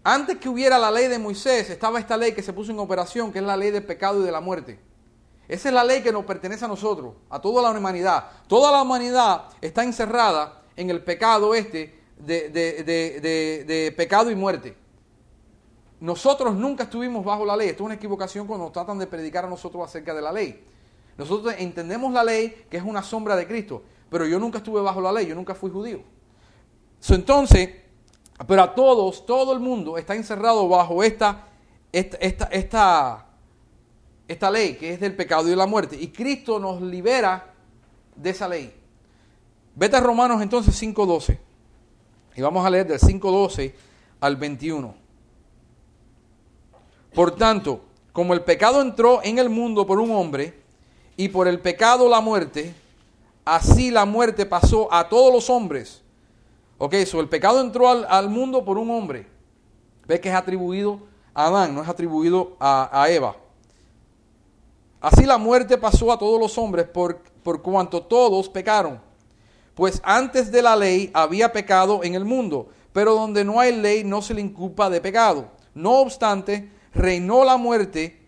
antes 0.03 0.37
que 0.37 0.49
hubiera 0.49 0.77
la 0.77 0.91
ley 0.91 1.07
de 1.07 1.17
Moisés, 1.17 1.69
estaba 1.69 1.99
esta 1.99 2.15
ley 2.15 2.33
que 2.33 2.43
se 2.43 2.53
puso 2.53 2.71
en 2.71 2.79
operación, 2.79 3.31
que 3.31 3.39
es 3.39 3.45
la 3.45 3.57
ley 3.57 3.71
del 3.71 3.83
pecado 3.83 4.21
y 4.21 4.25
de 4.25 4.31
la 4.31 4.39
muerte. 4.39 4.79
Esa 5.47 5.69
es 5.69 5.73
la 5.73 5.83
ley 5.83 6.01
que 6.01 6.11
nos 6.11 6.25
pertenece 6.25 6.65
a 6.65 6.67
nosotros, 6.67 7.13
a 7.29 7.39
toda 7.39 7.61
la 7.61 7.77
humanidad. 7.77 8.25
Toda 8.47 8.71
la 8.71 8.81
humanidad 8.81 9.45
está 9.61 9.83
encerrada 9.83 10.61
en 10.75 10.89
el 10.89 11.03
pecado 11.03 11.55
este 11.55 11.97
de, 12.17 12.49
de, 12.49 13.93
pecado 13.95 14.29
y 14.29 14.35
muerte. 14.35 14.75
Nosotros 15.99 16.53
nunca 16.55 16.83
estuvimos 16.83 17.23
bajo 17.23 17.45
la 17.45 17.55
ley. 17.55 17.69
Esto 17.69 17.83
es 17.83 17.85
una 17.85 17.95
equivocación 17.95 18.45
cuando 18.45 18.65
nos 18.65 18.73
tratan 18.73 18.99
de 18.99 19.07
predicar 19.07 19.45
a 19.45 19.49
nosotros 19.49 19.83
acerca 19.85 20.13
de 20.13 20.21
la 20.21 20.31
ley. 20.31 20.63
Nosotros 21.17 21.55
entendemos 21.57 22.11
la 22.13 22.23
ley 22.23 22.65
que 22.69 22.77
es 22.77 22.83
una 22.83 23.01
sombra 23.01 23.35
de 23.35 23.47
Cristo, 23.47 23.83
pero 24.09 24.25
yo 24.25 24.39
nunca 24.39 24.59
estuve 24.59 24.81
bajo 24.81 25.01
la 25.01 25.11
ley, 25.11 25.25
yo 25.25 25.35
nunca 25.35 25.55
fui 25.55 25.71
judío. 25.71 26.01
entonces, 27.09 27.69
pero 28.47 28.61
a 28.61 28.75
todos, 28.75 29.25
todo 29.25 29.53
el 29.53 29.59
mundo 29.59 29.97
está 29.97 30.13
encerrado 30.13 30.67
bajo 30.69 31.01
esta, 31.03 31.47
esta, 31.91 32.17
esta, 32.17 32.45
esta, 32.45 33.26
esta 34.27 34.51
ley 34.51 34.75
que 34.75 34.93
es 34.93 34.99
del 34.99 35.15
pecado 35.15 35.47
y 35.47 35.51
de 35.51 35.55
la 35.55 35.65
muerte. 35.65 35.97
Y 35.99 36.09
Cristo 36.09 36.59
nos 36.59 36.81
libera 36.81 37.53
de 38.15 38.29
esa 38.29 38.47
ley. 38.47 38.73
Vete 39.75 39.95
a 39.95 39.99
Romanos 39.99 40.41
entonces 40.41 40.81
5.12. 40.81 41.37
Y 42.35 42.41
vamos 42.41 42.65
a 42.65 42.69
leer 42.69 42.87
del 42.87 42.99
5.12 42.99 43.73
al 44.19 44.35
21. 44.35 44.95
Por 47.13 47.35
tanto, 47.35 47.81
como 48.11 48.33
el 48.33 48.41
pecado 48.41 48.81
entró 48.81 49.21
en 49.23 49.39
el 49.39 49.49
mundo 49.49 49.87
por 49.87 49.99
un 49.99 50.11
hombre, 50.11 50.67
y 51.17 51.29
por 51.29 51.47
el 51.47 51.59
pecado 51.59 52.07
la 52.07 52.21
muerte, 52.21 52.73
así 53.43 53.89
la 53.89 54.05
muerte 54.05 54.45
pasó 54.45 54.93
a 54.93 55.09
todos 55.09 55.33
los 55.33 55.49
hombres. 55.49 56.03
Ok, 56.77 56.93
so 57.07 57.19
el 57.19 57.27
pecado 57.27 57.59
entró 57.59 57.89
al, 57.89 58.29
mundo 58.29 58.63
por 58.63 58.77
un 58.77 58.91
hombre. 58.91 59.25
Ve 60.05 60.21
que 60.21 60.29
es 60.29 60.35
atribuido 60.35 60.99
a 61.33 61.47
Adán, 61.47 61.73
no 61.73 61.81
es 61.81 61.89
atribuido 61.89 62.55
a, 62.59 63.01
a 63.01 63.09
Eva. 63.09 63.35
Así 64.99 65.25
la 65.25 65.37
muerte 65.37 65.77
pasó 65.77 66.11
a 66.11 66.17
todos 66.17 66.39
los 66.39 66.57
hombres 66.57 66.87
por, 66.87 67.21
por 67.43 67.61
cuanto 67.61 68.01
todos 68.03 68.49
pecaron. 68.49 68.99
Pues 69.75 70.01
antes 70.03 70.51
de 70.51 70.61
la 70.61 70.75
ley 70.75 71.11
había 71.13 71.51
pecado 71.53 72.03
en 72.03 72.15
el 72.15 72.25
mundo, 72.25 72.69
pero 72.93 73.13
donde 73.13 73.45
no 73.45 73.59
hay 73.59 73.75
ley 73.75 74.03
no 74.03 74.21
se 74.21 74.33
le 74.33 74.41
inculpa 74.41 74.89
de 74.89 74.99
pecado. 75.01 75.51
No 75.75 75.99
obstante, 75.99 76.71
reinó 76.93 77.45
la 77.45 77.57
muerte 77.57 78.19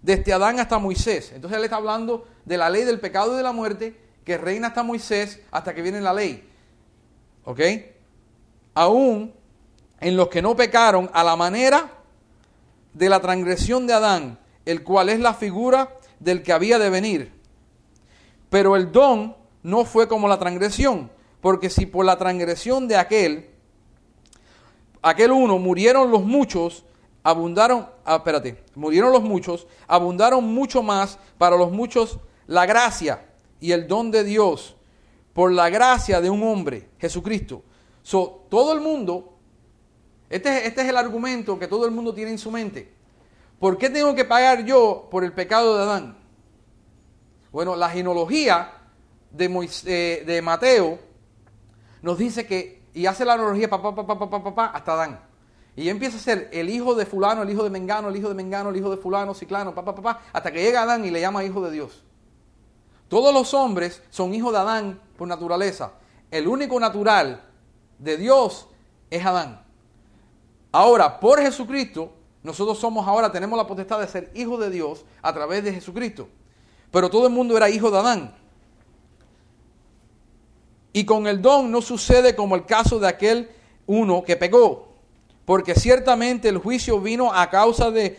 desde 0.00 0.32
Adán 0.32 0.58
hasta 0.58 0.78
Moisés. 0.78 1.32
Entonces 1.34 1.58
él 1.58 1.64
está 1.64 1.76
hablando 1.76 2.26
de 2.46 2.56
la 2.56 2.70
ley 2.70 2.84
del 2.84 2.98
pecado 2.98 3.34
y 3.34 3.36
de 3.36 3.42
la 3.42 3.52
muerte 3.52 4.00
que 4.24 4.38
reina 4.38 4.68
hasta 4.68 4.82
Moisés 4.82 5.40
hasta 5.50 5.74
que 5.74 5.82
viene 5.82 6.00
la 6.00 6.14
ley. 6.14 6.48
¿Ok? 7.44 7.60
Aún 8.74 9.34
en 10.00 10.16
los 10.16 10.28
que 10.28 10.40
no 10.40 10.56
pecaron 10.56 11.10
a 11.12 11.22
la 11.22 11.36
manera 11.36 11.90
de 12.94 13.08
la 13.08 13.20
transgresión 13.20 13.86
de 13.86 13.92
Adán, 13.92 14.38
el 14.68 14.82
cual 14.82 15.08
es 15.08 15.18
la 15.18 15.32
figura 15.32 15.96
del 16.20 16.42
que 16.42 16.52
había 16.52 16.78
de 16.78 16.90
venir. 16.90 17.32
Pero 18.50 18.76
el 18.76 18.92
don 18.92 19.34
no 19.62 19.86
fue 19.86 20.06
como 20.08 20.28
la 20.28 20.38
transgresión, 20.38 21.10
porque 21.40 21.70
si 21.70 21.86
por 21.86 22.04
la 22.04 22.18
transgresión 22.18 22.86
de 22.86 22.96
aquel, 22.96 23.48
aquel 25.00 25.32
uno 25.32 25.58
murieron 25.58 26.10
los 26.10 26.22
muchos, 26.22 26.84
abundaron, 27.22 27.88
ah, 28.04 28.16
espérate, 28.16 28.62
murieron 28.74 29.10
los 29.10 29.22
muchos, 29.22 29.66
abundaron 29.86 30.44
mucho 30.44 30.82
más 30.82 31.18
para 31.38 31.56
los 31.56 31.72
muchos 31.72 32.18
la 32.46 32.66
gracia 32.66 33.24
y 33.60 33.72
el 33.72 33.88
don 33.88 34.10
de 34.10 34.22
Dios 34.22 34.76
por 35.32 35.50
la 35.50 35.70
gracia 35.70 36.20
de 36.20 36.28
un 36.28 36.42
hombre, 36.42 36.90
Jesucristo. 36.98 37.62
So, 38.02 38.44
todo 38.50 38.74
el 38.74 38.80
mundo, 38.80 39.32
este, 40.28 40.66
este 40.66 40.82
es 40.82 40.88
el 40.90 40.96
argumento 40.98 41.58
que 41.58 41.68
todo 41.68 41.86
el 41.86 41.90
mundo 41.90 42.12
tiene 42.12 42.32
en 42.32 42.38
su 42.38 42.50
mente. 42.50 42.97
¿Por 43.58 43.76
qué 43.76 43.90
tengo 43.90 44.14
que 44.14 44.24
pagar 44.24 44.64
yo 44.64 45.08
por 45.10 45.24
el 45.24 45.32
pecado 45.32 45.76
de 45.76 45.82
Adán? 45.82 46.16
Bueno, 47.50 47.74
la 47.74 47.88
genealogía 47.90 48.72
de, 49.30 49.68
eh, 49.86 50.42
Mateo 50.42 50.98
nos 52.02 52.18
dice 52.18 52.46
que, 52.46 52.82
y 52.94 53.06
hace 53.06 53.24
la 53.24 53.34
analogía 53.34 53.68
papá, 53.68 53.94
papá, 53.94 54.18
papá, 54.18 54.44
papá, 54.44 54.66
hasta 54.66 54.92
Adán. 54.92 55.20
Y 55.74 55.88
empieza 55.88 56.18
a 56.18 56.20
ser 56.20 56.48
el 56.52 56.68
hijo 56.68 56.94
de 56.94 57.06
fulano, 57.06 57.42
el 57.42 57.50
hijo 57.50 57.64
de 57.64 57.70
Mengano, 57.70 58.08
el 58.08 58.16
hijo 58.16 58.28
de 58.28 58.34
Mengano, 58.34 58.70
el 58.70 58.76
hijo 58.76 58.90
de 58.90 58.96
fulano, 58.96 59.34
ciclano, 59.34 59.74
papá, 59.74 59.94
papá, 59.94 60.22
hasta 60.32 60.52
que 60.52 60.62
llega 60.62 60.82
Adán 60.82 61.04
y 61.04 61.10
le 61.10 61.20
llama 61.20 61.44
hijo 61.44 61.60
de 61.60 61.70
Dios. 61.70 62.04
Todos 63.08 63.32
los 63.32 63.54
hombres 63.54 64.02
son 64.10 64.34
hijos 64.34 64.52
de 64.52 64.58
Adán 64.58 65.00
por 65.16 65.26
naturaleza. 65.26 65.92
El 66.30 66.46
único 66.46 66.78
natural 66.78 67.42
de 67.98 68.16
Dios 68.16 68.68
es 69.10 69.24
Adán. 69.24 69.64
Ahora, 70.72 71.18
por 71.18 71.40
Jesucristo, 71.40 72.12
nosotros 72.48 72.78
somos 72.78 73.06
ahora, 73.06 73.30
tenemos 73.30 73.56
la 73.56 73.66
potestad 73.66 74.00
de 74.00 74.08
ser 74.08 74.32
hijos 74.34 74.58
de 74.58 74.70
Dios 74.70 75.04
a 75.22 75.32
través 75.32 75.62
de 75.62 75.72
Jesucristo. 75.72 76.28
Pero 76.90 77.08
todo 77.08 77.26
el 77.28 77.32
mundo 77.32 77.56
era 77.56 77.70
hijo 77.70 77.90
de 77.90 77.98
Adán. 77.98 78.34
Y 80.92 81.04
con 81.04 81.28
el 81.28 81.40
don 81.40 81.70
no 81.70 81.80
sucede 81.80 82.34
como 82.34 82.56
el 82.56 82.66
caso 82.66 82.98
de 82.98 83.06
aquel 83.06 83.50
uno 83.86 84.24
que 84.24 84.36
pegó 84.36 84.88
porque 85.48 85.74
ciertamente 85.74 86.50
el 86.50 86.58
juicio 86.58 87.00
vino 87.00 87.32
a 87.32 87.48
causa 87.48 87.90
de, 87.90 88.18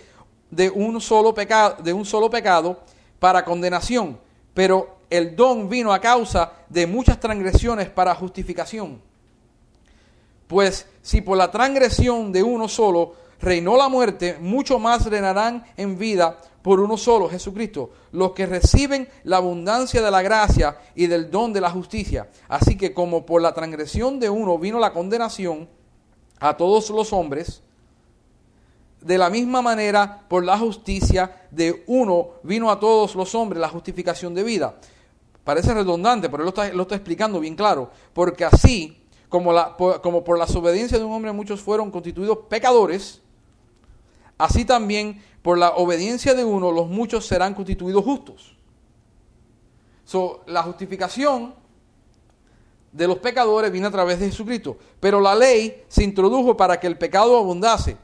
un, 0.73 0.99
solo 0.99 1.31
de 1.77 1.93
un 1.93 2.03
solo 2.03 2.27
pecado 2.27 2.79
para 3.19 3.45
condenación, 3.45 4.19
pero 4.55 4.97
el 5.11 5.35
don 5.35 5.69
vino 5.69 5.93
a 5.93 6.01
causa 6.01 6.53
de 6.69 6.87
muchas 6.87 7.19
transgresiones 7.19 7.87
para 7.87 8.15
justificación. 8.15 8.99
Pues 10.47 10.87
si 11.03 11.21
por 11.21 11.37
la 11.37 11.51
transgresión 11.51 12.31
de 12.31 12.41
uno 12.41 12.67
solo 12.67 13.13
reinó 13.41 13.77
la 13.77 13.89
muerte, 13.89 14.37
mucho 14.39 14.79
más 14.79 15.05
reinarán 15.05 15.65
en 15.77 15.97
vida 15.97 16.37
por 16.61 16.79
uno 16.79 16.97
solo, 16.97 17.29
Jesucristo, 17.29 17.91
los 18.11 18.31
que 18.33 18.45
reciben 18.45 19.07
la 19.23 19.37
abundancia 19.37 20.01
de 20.01 20.11
la 20.11 20.21
gracia 20.21 20.77
y 20.95 21.07
del 21.07 21.31
don 21.31 21.53
de 21.53 21.61
la 21.61 21.71
justicia. 21.71 22.29
Así 22.47 22.77
que 22.77 22.93
como 22.93 23.25
por 23.25 23.41
la 23.41 23.53
transgresión 23.53 24.19
de 24.19 24.29
uno 24.29 24.57
vino 24.57 24.79
la 24.79 24.91
condenación 24.91 25.69
a 26.39 26.57
todos 26.57 26.89
los 26.89 27.13
hombres, 27.13 27.61
de 29.01 29.17
la 29.17 29.29
misma 29.29 29.61
manera 29.61 30.25
por 30.27 30.43
la 30.43 30.57
justicia 30.57 31.47
de 31.51 31.83
uno 31.87 32.31
vino 32.43 32.69
a 32.69 32.79
todos 32.79 33.15
los 33.15 33.33
hombres 33.33 33.61
la 33.61 33.69
justificación 33.69 34.33
de 34.33 34.43
vida. 34.43 34.75
Parece 35.43 35.73
redundante, 35.73 36.29
pero 36.29 36.43
lo 36.43 36.49
está, 36.49 36.71
lo 36.73 36.83
está 36.83 36.95
explicando 36.95 37.39
bien 37.39 37.55
claro. 37.55 37.89
Porque 38.13 38.45
así, 38.45 39.01
como, 39.29 39.53
la, 39.53 39.75
como 39.77 40.23
por 40.23 40.37
la 40.37 40.45
desobediencia 40.45 40.97
de 40.97 41.03
un 41.03 41.13
hombre 41.13 41.31
muchos 41.31 41.61
fueron 41.61 41.91
constituidos 41.91 42.39
pecadores, 42.49 43.21
así 44.39 44.65
también 44.65 45.21
por 45.43 45.59
la 45.59 45.71
obediencia 45.75 46.33
de 46.33 46.43
uno 46.43 46.71
los 46.71 46.87
muchos 46.87 47.27
serán 47.27 47.53
constituidos 47.53 48.03
justos. 48.03 48.55
So, 50.05 50.41
la 50.47 50.63
justificación 50.63 51.53
de 52.91 53.07
los 53.07 53.19
pecadores 53.19 53.71
viene 53.71 53.85
a 53.85 53.91
través 53.91 54.19
de 54.19 54.27
Jesucristo, 54.27 54.77
pero 54.99 55.21
la 55.21 55.35
ley 55.35 55.83
se 55.87 56.03
introdujo 56.03 56.57
para 56.57 56.79
que 56.79 56.87
el 56.87 56.97
pecado 56.97 57.37
abundase. 57.37 57.97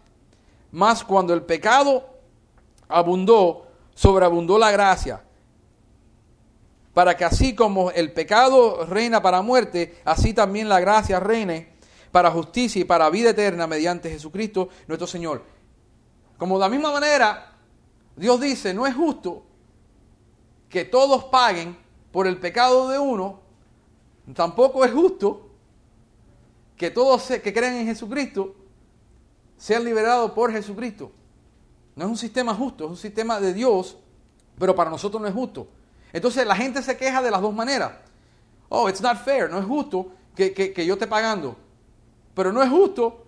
Mas 0.71 1.03
cuando 1.03 1.33
el 1.33 1.41
pecado 1.41 2.05
abundó, 2.87 3.65
sobreabundó 3.95 4.59
la 4.59 4.71
gracia, 4.71 5.23
para 6.93 7.17
que 7.17 7.25
así 7.25 7.55
como 7.55 7.91
el 7.91 8.13
pecado 8.13 8.85
reina 8.85 9.21
para 9.21 9.41
muerte, 9.41 9.99
así 10.05 10.33
también 10.33 10.69
la 10.69 10.79
gracia 10.79 11.19
reine 11.19 11.73
para 12.11 12.29
justicia 12.31 12.81
y 12.81 12.85
para 12.85 13.09
vida 13.09 13.31
eterna 13.31 13.67
mediante 13.67 14.09
Jesucristo 14.09 14.69
nuestro 14.87 15.07
Señor. 15.07 15.54
Como 16.37 16.55
de 16.55 16.61
la 16.61 16.69
misma 16.69 16.91
manera, 16.91 17.53
Dios 18.15 18.39
dice, 18.39 18.73
no 18.73 18.85
es 18.85 18.95
justo 18.95 19.43
que 20.69 20.85
todos 20.85 21.25
paguen 21.25 21.77
por 22.11 22.27
el 22.27 22.37
pecado 22.37 22.89
de 22.89 22.99
uno, 22.99 23.39
tampoco 24.33 24.83
es 24.83 24.91
justo 24.91 25.49
que 26.77 26.91
todos 26.91 27.23
que 27.23 27.53
creen 27.53 27.75
en 27.75 27.85
Jesucristo 27.85 28.55
sean 29.57 29.83
liberados 29.85 30.31
por 30.31 30.51
Jesucristo. 30.51 31.11
No 31.95 32.05
es 32.05 32.11
un 32.11 32.17
sistema 32.17 32.53
justo, 32.53 32.85
es 32.85 32.89
un 32.91 32.97
sistema 32.97 33.39
de 33.39 33.53
Dios, 33.53 33.97
pero 34.59 34.75
para 34.75 34.89
nosotros 34.89 35.21
no 35.21 35.27
es 35.27 35.33
justo. 35.33 35.67
Entonces 36.11 36.45
la 36.45 36.55
gente 36.55 36.81
se 36.81 36.97
queja 36.97 37.21
de 37.21 37.31
las 37.31 37.41
dos 37.41 37.53
maneras. 37.53 37.93
Oh, 38.69 38.89
it's 38.89 39.01
not 39.01 39.17
fair, 39.17 39.49
no 39.49 39.59
es 39.59 39.65
justo 39.65 40.11
que, 40.35 40.53
que, 40.53 40.85
yo 40.85 40.93
esté 40.93 41.07
pagando. 41.07 41.55
Pero 42.33 42.51
no 42.51 42.61
es 42.61 42.69
justo 42.69 43.23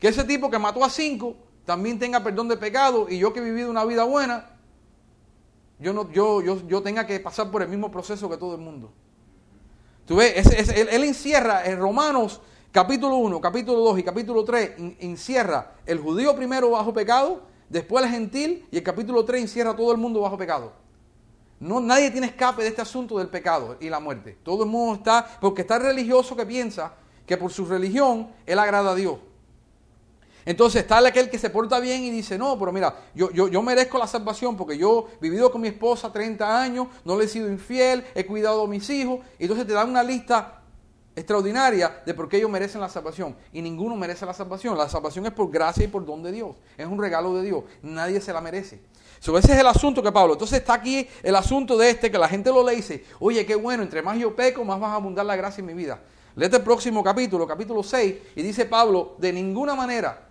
que 0.00 0.08
ese 0.08 0.24
tipo 0.24 0.50
que 0.50 0.58
mató 0.58 0.84
a 0.84 0.90
cinco 0.90 1.36
también 1.66 1.98
tenga 1.98 2.22
perdón 2.22 2.48
de 2.48 2.56
pecado 2.56 3.06
y 3.10 3.18
yo 3.18 3.32
que 3.32 3.40
he 3.40 3.42
vivido 3.42 3.68
una 3.68 3.84
vida 3.84 4.04
buena, 4.04 4.46
yo, 5.78 5.92
no, 5.92 6.10
yo, 6.10 6.40
yo, 6.40 6.66
yo 6.66 6.82
tenga 6.82 7.06
que 7.06 7.20
pasar 7.20 7.50
por 7.50 7.60
el 7.60 7.68
mismo 7.68 7.90
proceso 7.90 8.30
que 8.30 8.38
todo 8.38 8.54
el 8.54 8.60
mundo. 8.60 8.92
Tú 10.06 10.16
ves, 10.16 10.46
él, 10.70 10.88
él, 10.88 11.04
encierra 11.04 11.66
en 11.66 11.78
Romanos 11.78 12.40
capítulo 12.70 13.16
1, 13.16 13.40
capítulo 13.40 13.80
2 13.80 13.98
y 13.98 14.02
capítulo 14.04 14.44
3, 14.44 14.72
encierra 15.00 15.72
el 15.84 15.98
judío 15.98 16.34
primero 16.36 16.70
bajo 16.70 16.94
pecado, 16.94 17.42
después 17.68 18.04
el 18.04 18.10
gentil 18.10 18.66
y 18.70 18.76
el 18.78 18.82
capítulo 18.84 19.24
3 19.24 19.42
encierra 19.42 19.74
todo 19.74 19.90
el 19.90 19.98
mundo 19.98 20.20
bajo 20.20 20.38
pecado. 20.38 20.72
No, 21.58 21.80
nadie 21.80 22.10
tiene 22.12 22.28
escape 22.28 22.62
de 22.62 22.68
este 22.68 22.82
asunto 22.82 23.18
del 23.18 23.28
pecado 23.28 23.76
y 23.80 23.90
la 23.90 23.98
muerte. 23.98 24.38
Todo 24.44 24.62
el 24.62 24.70
mundo 24.70 24.94
está, 24.94 25.26
porque 25.40 25.62
está 25.62 25.78
religioso 25.78 26.36
que 26.36 26.46
piensa 26.46 26.92
que 27.26 27.36
por 27.36 27.50
su 27.50 27.66
religión 27.66 28.28
él 28.44 28.58
agrada 28.58 28.92
a 28.92 28.94
Dios. 28.94 29.18
Entonces 30.46 30.82
está 30.82 30.98
aquel 30.98 31.28
que 31.28 31.40
se 31.40 31.50
porta 31.50 31.80
bien 31.80 32.04
y 32.04 32.10
dice, 32.10 32.38
no, 32.38 32.56
pero 32.56 32.70
mira, 32.70 32.94
yo, 33.16 33.32
yo, 33.32 33.48
yo 33.48 33.62
merezco 33.62 33.98
la 33.98 34.06
salvación 34.06 34.56
porque 34.56 34.78
yo 34.78 35.08
he 35.16 35.24
vivido 35.24 35.50
con 35.50 35.60
mi 35.60 35.66
esposa 35.66 36.12
30 36.12 36.62
años, 36.62 36.86
no 37.04 37.18
le 37.18 37.24
he 37.24 37.28
sido 37.28 37.50
infiel, 37.50 38.04
he 38.14 38.24
cuidado 38.24 38.62
a 38.62 38.68
mis 38.68 38.88
hijos. 38.88 39.18
Y 39.40 39.42
entonces 39.42 39.66
te 39.66 39.72
dan 39.72 39.90
una 39.90 40.04
lista 40.04 40.62
extraordinaria 41.16 42.00
de 42.06 42.14
por 42.14 42.28
qué 42.28 42.36
ellos 42.36 42.48
merecen 42.48 42.80
la 42.80 42.88
salvación. 42.88 43.34
Y 43.52 43.60
ninguno 43.60 43.96
merece 43.96 44.24
la 44.24 44.32
salvación. 44.32 44.78
La 44.78 44.88
salvación 44.88 45.26
es 45.26 45.32
por 45.32 45.50
gracia 45.50 45.82
y 45.82 45.88
por 45.88 46.06
don 46.06 46.22
de 46.22 46.30
Dios. 46.30 46.54
Es 46.78 46.86
un 46.86 47.00
regalo 47.00 47.34
de 47.34 47.42
Dios. 47.42 47.64
Nadie 47.82 48.20
se 48.20 48.32
la 48.32 48.40
merece. 48.40 48.80
So, 49.18 49.36
ese 49.36 49.52
es 49.52 49.58
el 49.58 49.66
asunto 49.66 50.00
que 50.00 50.12
Pablo. 50.12 50.34
Entonces 50.34 50.60
está 50.60 50.74
aquí 50.74 51.08
el 51.24 51.34
asunto 51.34 51.76
de 51.76 51.90
este, 51.90 52.08
que 52.08 52.18
la 52.18 52.28
gente 52.28 52.50
lo 52.50 52.64
lee 52.64 52.76
dice, 52.76 53.04
oye, 53.18 53.44
qué 53.44 53.56
bueno, 53.56 53.82
entre 53.82 54.00
más 54.00 54.16
yo 54.16 54.36
peco, 54.36 54.64
más 54.64 54.78
vas 54.78 54.90
a 54.90 54.94
abundar 54.94 55.26
la 55.26 55.34
gracia 55.34 55.60
en 55.60 55.66
mi 55.66 55.74
vida. 55.74 55.98
Léete 56.36 56.58
el 56.58 56.62
próximo 56.62 57.02
capítulo, 57.02 57.46
capítulo 57.46 57.82
6, 57.82 58.14
y 58.36 58.42
dice 58.42 58.66
Pablo, 58.66 59.16
de 59.18 59.32
ninguna 59.32 59.74
manera 59.74 60.25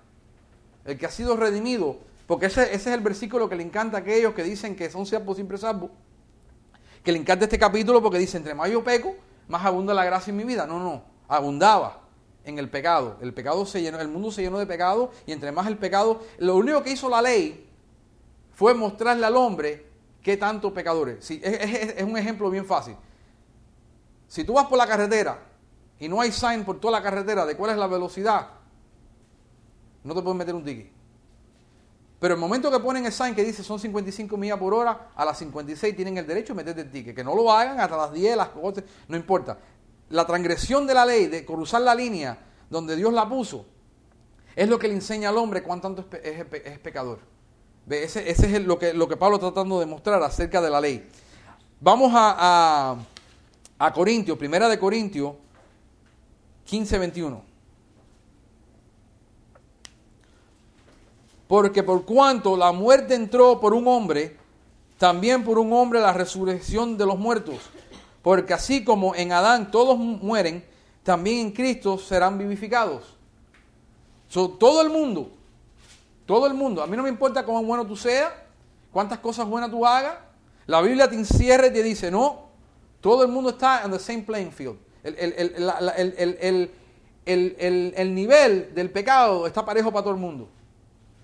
el 0.85 0.97
que 0.97 1.05
ha 1.05 1.11
sido 1.11 1.35
redimido, 1.35 1.97
porque 2.27 2.45
ese, 2.47 2.63
ese 2.63 2.75
es 2.75 2.87
el 2.87 3.01
versículo 3.01 3.49
que 3.49 3.55
le 3.55 3.63
encanta 3.63 3.97
a 3.97 3.99
aquellos 4.01 4.33
que 4.33 4.43
dicen 4.43 4.75
que 4.75 4.89
son 4.89 5.05
salvos 5.05 5.35
siempre 5.35 5.57
salvos, 5.57 5.91
que 7.03 7.11
le 7.11 7.19
encanta 7.19 7.45
este 7.45 7.59
capítulo 7.59 8.01
porque 8.01 8.17
dice, 8.17 8.37
entre 8.37 8.53
más 8.53 8.69
yo 8.71 8.83
peco, 8.83 9.15
más 9.47 9.63
abunda 9.65 9.93
la 9.93 10.05
gracia 10.05 10.31
en 10.31 10.37
mi 10.37 10.43
vida. 10.43 10.65
No, 10.65 10.79
no, 10.79 11.03
abundaba 11.27 12.01
en 12.43 12.59
el 12.59 12.69
pecado. 12.69 13.17
El 13.21 13.33
pecado 13.33 13.65
se 13.65 13.81
llenó, 13.81 13.99
el 13.99 14.07
mundo 14.07 14.31
se 14.31 14.41
llenó 14.41 14.57
de 14.57 14.65
pecado 14.65 15.11
y 15.25 15.31
entre 15.31 15.51
más 15.51 15.67
el 15.67 15.77
pecado, 15.77 16.21
lo 16.37 16.55
único 16.55 16.81
que 16.83 16.91
hizo 16.91 17.09
la 17.09 17.21
ley 17.21 17.69
fue 18.53 18.73
mostrarle 18.73 19.25
al 19.25 19.35
hombre 19.35 19.85
qué 20.21 20.37
tanto 20.37 20.73
pecadores. 20.73 21.29
es, 21.29 22.03
un 22.03 22.17
ejemplo 22.17 22.49
bien 22.49 22.65
fácil. 22.65 22.95
Si 24.27 24.43
tú 24.43 24.53
vas 24.53 24.65
por 24.65 24.77
la 24.77 24.87
carretera 24.87 25.39
y 25.99 26.07
no 26.07 26.21
hay 26.21 26.31
sign 26.31 26.65
por 26.65 26.79
toda 26.79 26.99
la 26.99 27.03
carretera 27.03 27.45
de 27.45 27.55
cuál 27.55 27.71
es 27.71 27.77
la 27.77 27.87
velocidad, 27.87 28.49
no 30.05 30.15
te 30.15 30.21
puedes 30.21 30.37
meter 30.37 30.55
un 30.55 30.63
ticket. 30.63 30.91
Pero 32.19 32.33
el 32.33 32.39
momento 32.39 32.71
que 32.71 32.79
ponen 32.79 33.05
el 33.05 33.11
sign 33.11 33.35
que 33.35 33.43
dice 33.43 33.63
son 33.63 33.79
55 33.79 34.37
millas 34.37 34.57
por 34.57 34.73
hora, 34.73 35.09
a 35.15 35.25
las 35.25 35.37
56 35.37 35.95
tienen 35.95 36.17
el 36.17 36.25
derecho 36.25 36.53
de 36.53 36.57
meterte 36.57 36.81
el 36.81 36.91
ticket. 36.91 37.15
Que 37.15 37.23
no 37.23 37.35
lo 37.35 37.51
hagan 37.51 37.79
hasta 37.79 37.97
las 37.97 38.13
10, 38.13 38.37
las 38.37 38.49
cosas, 38.49 38.83
no 39.07 39.17
importa. 39.17 39.59
La 40.09 40.25
transgresión 40.25 40.87
de 40.87 40.93
la 40.93 41.05
ley, 41.05 41.27
de 41.27 41.45
cruzar 41.45 41.81
la 41.81 41.93
línea 41.93 42.37
donde 42.69 42.95
Dios 42.95 43.13
la 43.13 43.27
puso, 43.27 43.65
es 44.55 44.69
lo 44.69 44.79
que 44.79 44.87
le 44.87 44.93
enseña 44.93 45.29
al 45.29 45.37
hombre 45.37 45.61
cuán 45.61 45.81
tanto 45.81 46.05
es 46.23 46.79
pecador. 46.79 47.19
Ese, 47.89 48.29
es 48.29 48.65
lo, 48.65 48.79
que, 48.79 48.93
lo 48.93 49.07
que 49.07 49.17
Pablo 49.17 49.35
está 49.35 49.51
tratando 49.51 49.79
de 49.79 49.85
mostrar 49.85 50.21
acerca 50.23 50.61
de 50.61 50.69
la 50.69 50.81
ley. 50.81 51.07
Vamos 51.79 52.11
a, 52.15 52.97
a, 53.77 53.93
Corintios, 53.93 54.37
primera 54.37 54.67
de 54.67 54.79
Corintios 54.79 55.33
15, 56.63 56.97
21. 56.97 57.54
Porque 61.47 61.83
por 61.83 62.05
cuanto 62.05 62.57
la 62.57 62.71
muerte 62.71 63.15
entró 63.15 63.59
por 63.59 63.73
un 63.73 63.87
hombre, 63.87 64.37
también 64.97 65.43
por 65.43 65.59
un 65.59 65.71
hombre 65.73 65.99
la 65.99 66.13
resurrección 66.13 66.97
de 66.97 67.05
los 67.05 67.17
muertos. 67.17 67.55
Porque 68.21 68.53
así 68.53 68.83
como 68.83 69.15
en 69.15 69.31
Adán 69.31 69.69
todos 69.69 69.97
mueren, 69.97 70.65
también 71.03 71.39
en 71.39 71.51
Cristo 71.51 71.97
serán 71.97 72.37
vivificados. 72.37 73.15
todo 74.59 74.81
el 74.81 74.89
mundo 74.89 75.29
todo 76.25 76.47
el 76.47 76.53
mundo. 76.53 76.81
A 76.81 76.87
mí 76.87 76.97
no 76.97 77.03
me 77.03 77.09
importa 77.09 77.45
cómo 77.45 77.63
bueno 77.63 77.85
tú 77.85 77.95
seas, 77.95 78.31
cuántas 78.91 79.19
cosas 79.19 79.47
buenas 79.47 79.69
tú 79.69 79.85
hagas. 79.85 80.15
La 80.65 80.81
Biblia 80.81 81.07
te 81.07 81.15
encierra 81.15 81.67
y 81.67 81.73
te 81.73 81.83
dice, 81.83 82.09
no, 82.09 82.49
todo 83.01 83.23
el 83.23 83.29
mundo 83.29 83.51
está 83.51 83.83
en 83.83 83.91
the 83.91 83.99
same 83.99 84.23
playing 84.23 84.51
field. 84.51 84.77
El, 85.03 86.71
nivel 88.15 88.73
del 88.73 88.89
pecado 88.89 89.45
está 89.45 89.63
parejo 89.63 89.91
para 89.91 90.03
todo 90.03 90.13
el 90.13 90.19
mundo. 90.19 90.49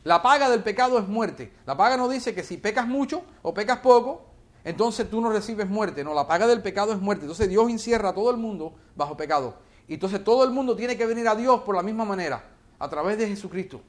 La 0.04 0.22
paga 0.22 0.50
del 0.50 0.64
pecado 0.64 0.98
es 0.98 1.08
muerte. 1.08 1.52
La 1.66 1.78
paga 1.78 1.98
no 1.98 2.10
dice 2.10 2.34
que 2.34 2.44
si 2.44 2.58
pecas 2.58 2.88
mucho 2.88 3.24
o 3.42 3.54
pecas 3.54 3.80
poco, 3.80 4.26
entonces 4.64 5.10
tú 5.10 5.22
no 5.22 5.30
recibes 5.30 5.70
muerte. 5.70 6.04
No, 6.04 6.14
la 6.14 6.28
paga 6.28 6.48
del 6.48 6.62
pecado 6.62 6.94
es 6.94 7.00
muerte. 7.00 7.26
Entonces 7.26 7.50
Dios 7.50 7.70
encierra 7.70 8.10
a 8.10 8.14
todo 8.14 8.32
el 8.32 8.38
mundo 8.38 8.74
bajo 8.96 9.16
pecado. 9.16 9.56
Y 9.88 9.96
entonces 9.96 10.24
todo 10.24 10.44
el 10.44 10.52
mundo 10.52 10.76
tiene 10.76 10.98
que 10.98 11.06
venir 11.06 11.28
a 11.28 11.36
Dios 11.36 11.62
por 11.62 11.76
la 11.76 11.84
misma 11.84 12.06
manera, 12.06 12.44
a 12.80 12.90
través 12.90 13.18
de 13.18 13.28
Jesucristo. 13.28 13.82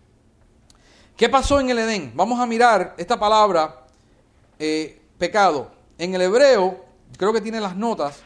¿Qué 1.17 1.29
pasó 1.29 1.61
en 1.61 1.71
el 1.71 1.79
Edén? 1.79 2.13
Vamos 2.15 2.41
a 2.41 2.47
mirar 2.47 2.95
esta 2.97 3.19
palabra 3.19 3.87
eh, 4.59 5.01
pecado. 5.19 5.71
En 5.99 6.15
el 6.15 6.23
hebreo, 6.23 6.85
creo 7.17 7.33
que 7.33 7.41
tiene 7.41 7.61
las 7.61 7.77
notas, 7.77 8.21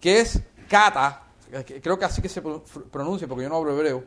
que 0.00 0.20
es 0.20 0.40
kata, 0.68 1.22
creo 1.82 1.98
que 1.98 2.04
así 2.04 2.20
que 2.20 2.28
se 2.28 2.42
pronuncia 2.42 3.28
porque 3.28 3.44
yo 3.44 3.48
no 3.48 3.56
hablo 3.56 3.72
hebreo, 3.72 4.04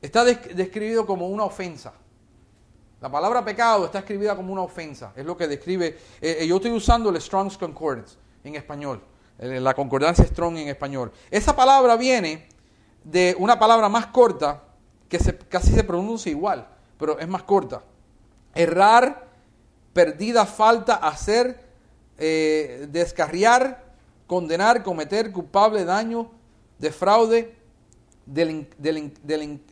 está 0.00 0.24
describido 0.24 1.06
como 1.06 1.28
una 1.28 1.44
ofensa. 1.44 1.92
La 3.00 3.10
palabra 3.10 3.44
pecado 3.44 3.84
está 3.84 4.00
escribida 4.00 4.34
como 4.34 4.52
una 4.52 4.62
ofensa, 4.62 5.12
es 5.14 5.24
lo 5.24 5.36
que 5.36 5.46
describe. 5.46 5.96
Eh, 6.20 6.46
yo 6.48 6.56
estoy 6.56 6.72
usando 6.72 7.10
el 7.10 7.16
Strong's 7.20 7.56
Concordance 7.56 8.16
en 8.42 8.56
español, 8.56 9.02
la 9.38 9.74
concordancia 9.74 10.24
Strong 10.24 10.58
en 10.58 10.68
español. 10.68 11.12
Esa 11.30 11.54
palabra 11.54 11.96
viene 11.96 12.48
de 13.04 13.36
una 13.38 13.58
palabra 13.58 13.88
más 13.88 14.06
corta 14.06 14.64
que 15.08 15.18
casi 15.48 15.72
se 15.72 15.84
pronuncia 15.84 16.30
igual, 16.30 16.66
pero 16.98 17.18
es 17.18 17.28
más 17.28 17.44
corta. 17.44 17.82
Errar, 18.54 19.28
perdida, 19.92 20.44
falta, 20.44 20.96
hacer, 20.96 21.60
eh, 22.18 22.86
descarriar, 22.90 23.84
condenar, 24.26 24.82
cometer, 24.82 25.32
culpable, 25.32 25.84
daño, 25.84 26.30
defraude, 26.78 27.56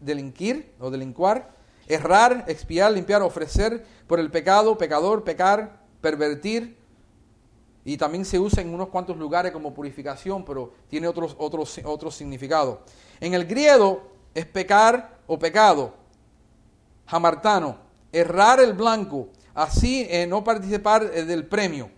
delinquir 0.00 0.72
o 0.80 0.90
delincuar, 0.90 1.54
errar, 1.86 2.44
expiar, 2.48 2.92
limpiar, 2.92 3.22
ofrecer 3.22 3.84
por 4.06 4.18
el 4.18 4.30
pecado, 4.30 4.78
pecador, 4.78 5.24
pecar, 5.24 5.80
pervertir. 6.00 6.76
Y 7.84 7.96
también 7.96 8.24
se 8.24 8.40
usa 8.40 8.62
en 8.62 8.74
unos 8.74 8.88
cuantos 8.88 9.16
lugares 9.16 9.52
como 9.52 9.72
purificación, 9.72 10.44
pero 10.44 10.72
tiene 10.88 11.06
otros, 11.06 11.36
otros, 11.38 12.14
significados. 12.14 12.78
En 13.20 13.34
el 13.34 13.46
griego 13.46 14.10
es 14.34 14.46
pecar 14.46 15.18
o 15.26 15.38
pecado. 15.38 15.94
Jamartano, 17.06 17.78
errar 18.10 18.58
el 18.58 18.72
blanco, 18.72 19.28
así 19.54 20.04
eh, 20.10 20.26
no 20.26 20.42
participar 20.42 21.08
eh, 21.14 21.24
del 21.24 21.46
premio, 21.46 21.88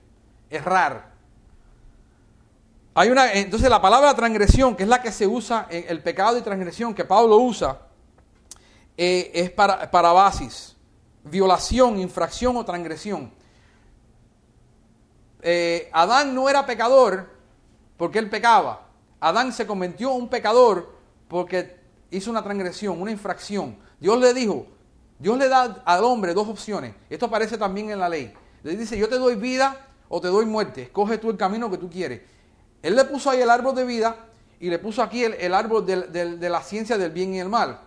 errar. 0.51 1.15
Hay 2.99 3.11
una, 3.11 3.33
entonces 3.33 3.71
la 3.71 3.81
palabra 3.81 4.13
transgresión, 4.13 4.75
que 4.75 4.83
es 4.83 4.89
la 4.89 5.01
que 5.01 5.13
se 5.13 5.25
usa 5.25 5.69
en 5.71 5.85
el 5.87 6.03
pecado 6.03 6.37
y 6.37 6.41
transgresión 6.41 6.93
que 6.93 7.05
Pablo 7.05 7.37
usa, 7.37 7.83
eh, 8.97 9.31
es 9.35 9.53
para, 9.53 9.89
para 9.89 10.11
basis, 10.11 10.75
violación, 11.23 12.01
infracción 12.01 12.57
o 12.57 12.65
transgresión. 12.65 13.31
Eh, 15.43 15.89
Adán 15.93 16.35
no 16.35 16.49
era 16.49 16.67
pecador 16.67 17.31
porque 17.97 18.19
él 18.19 18.29
pecaba. 18.29 18.89
Adán 19.21 19.53
se 19.53 19.65
convirtió 19.65 20.11
en 20.11 20.23
un 20.23 20.29
pecador 20.29 20.93
porque 21.29 21.79
hizo 22.11 22.33
una 22.33 22.43
transgresión, 22.43 23.01
una 23.01 23.13
infracción. 23.13 23.79
Dios 24.01 24.19
le 24.19 24.35
dijo, 24.35 24.67
Dios 25.21 25.39
le 25.39 25.49
da 25.49 25.83
al 25.85 26.03
hombre 26.03 26.35
dos 26.35 26.49
opciones. 26.49 26.97
Esto 27.09 27.27
aparece 27.27 27.59
también 27.59 27.91
en 27.91 28.01
la 28.01 28.09
ley. 28.09 28.35
Le 28.65 28.77
dice, 28.77 28.99
yo 28.99 29.09
te 29.09 29.19
doy 29.19 29.37
vida 29.37 29.87
o 30.09 30.21
te 30.21 30.27
doy 30.27 30.47
muerte. 30.47 30.83
Escoge 30.83 31.19
tú 31.19 31.31
el 31.31 31.37
camino 31.37 31.71
que 31.71 31.79
tú 31.79 31.89
quieres. 31.89 32.38
Él 32.83 32.97
le 32.97 33.05
puso 33.05 33.31
ahí 33.31 33.41
el 33.41 33.51
árbol 33.51 33.75
de 33.75 33.85
vida 33.85 34.17
y 34.61 34.71
le 34.71 34.79
puso 34.79 35.03
aquí 35.03 35.25
el, 35.25 35.55
árbol 35.55 35.87
de 35.87 36.49
la 36.49 36.63
ciencia 36.63 36.99
del 36.99 37.11
bien 37.11 37.35
y 37.35 37.41
el 37.41 37.49
mal. 37.49 37.81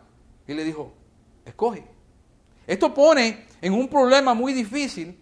Y 0.47 0.53
le 0.53 0.63
dijo, 0.63 0.93
escoge. 1.45 1.85
Esto 2.67 2.93
pone 2.93 3.47
en 3.61 3.73
un 3.73 3.87
problema 3.87 4.33
muy 4.33 4.53
difícil, 4.53 5.19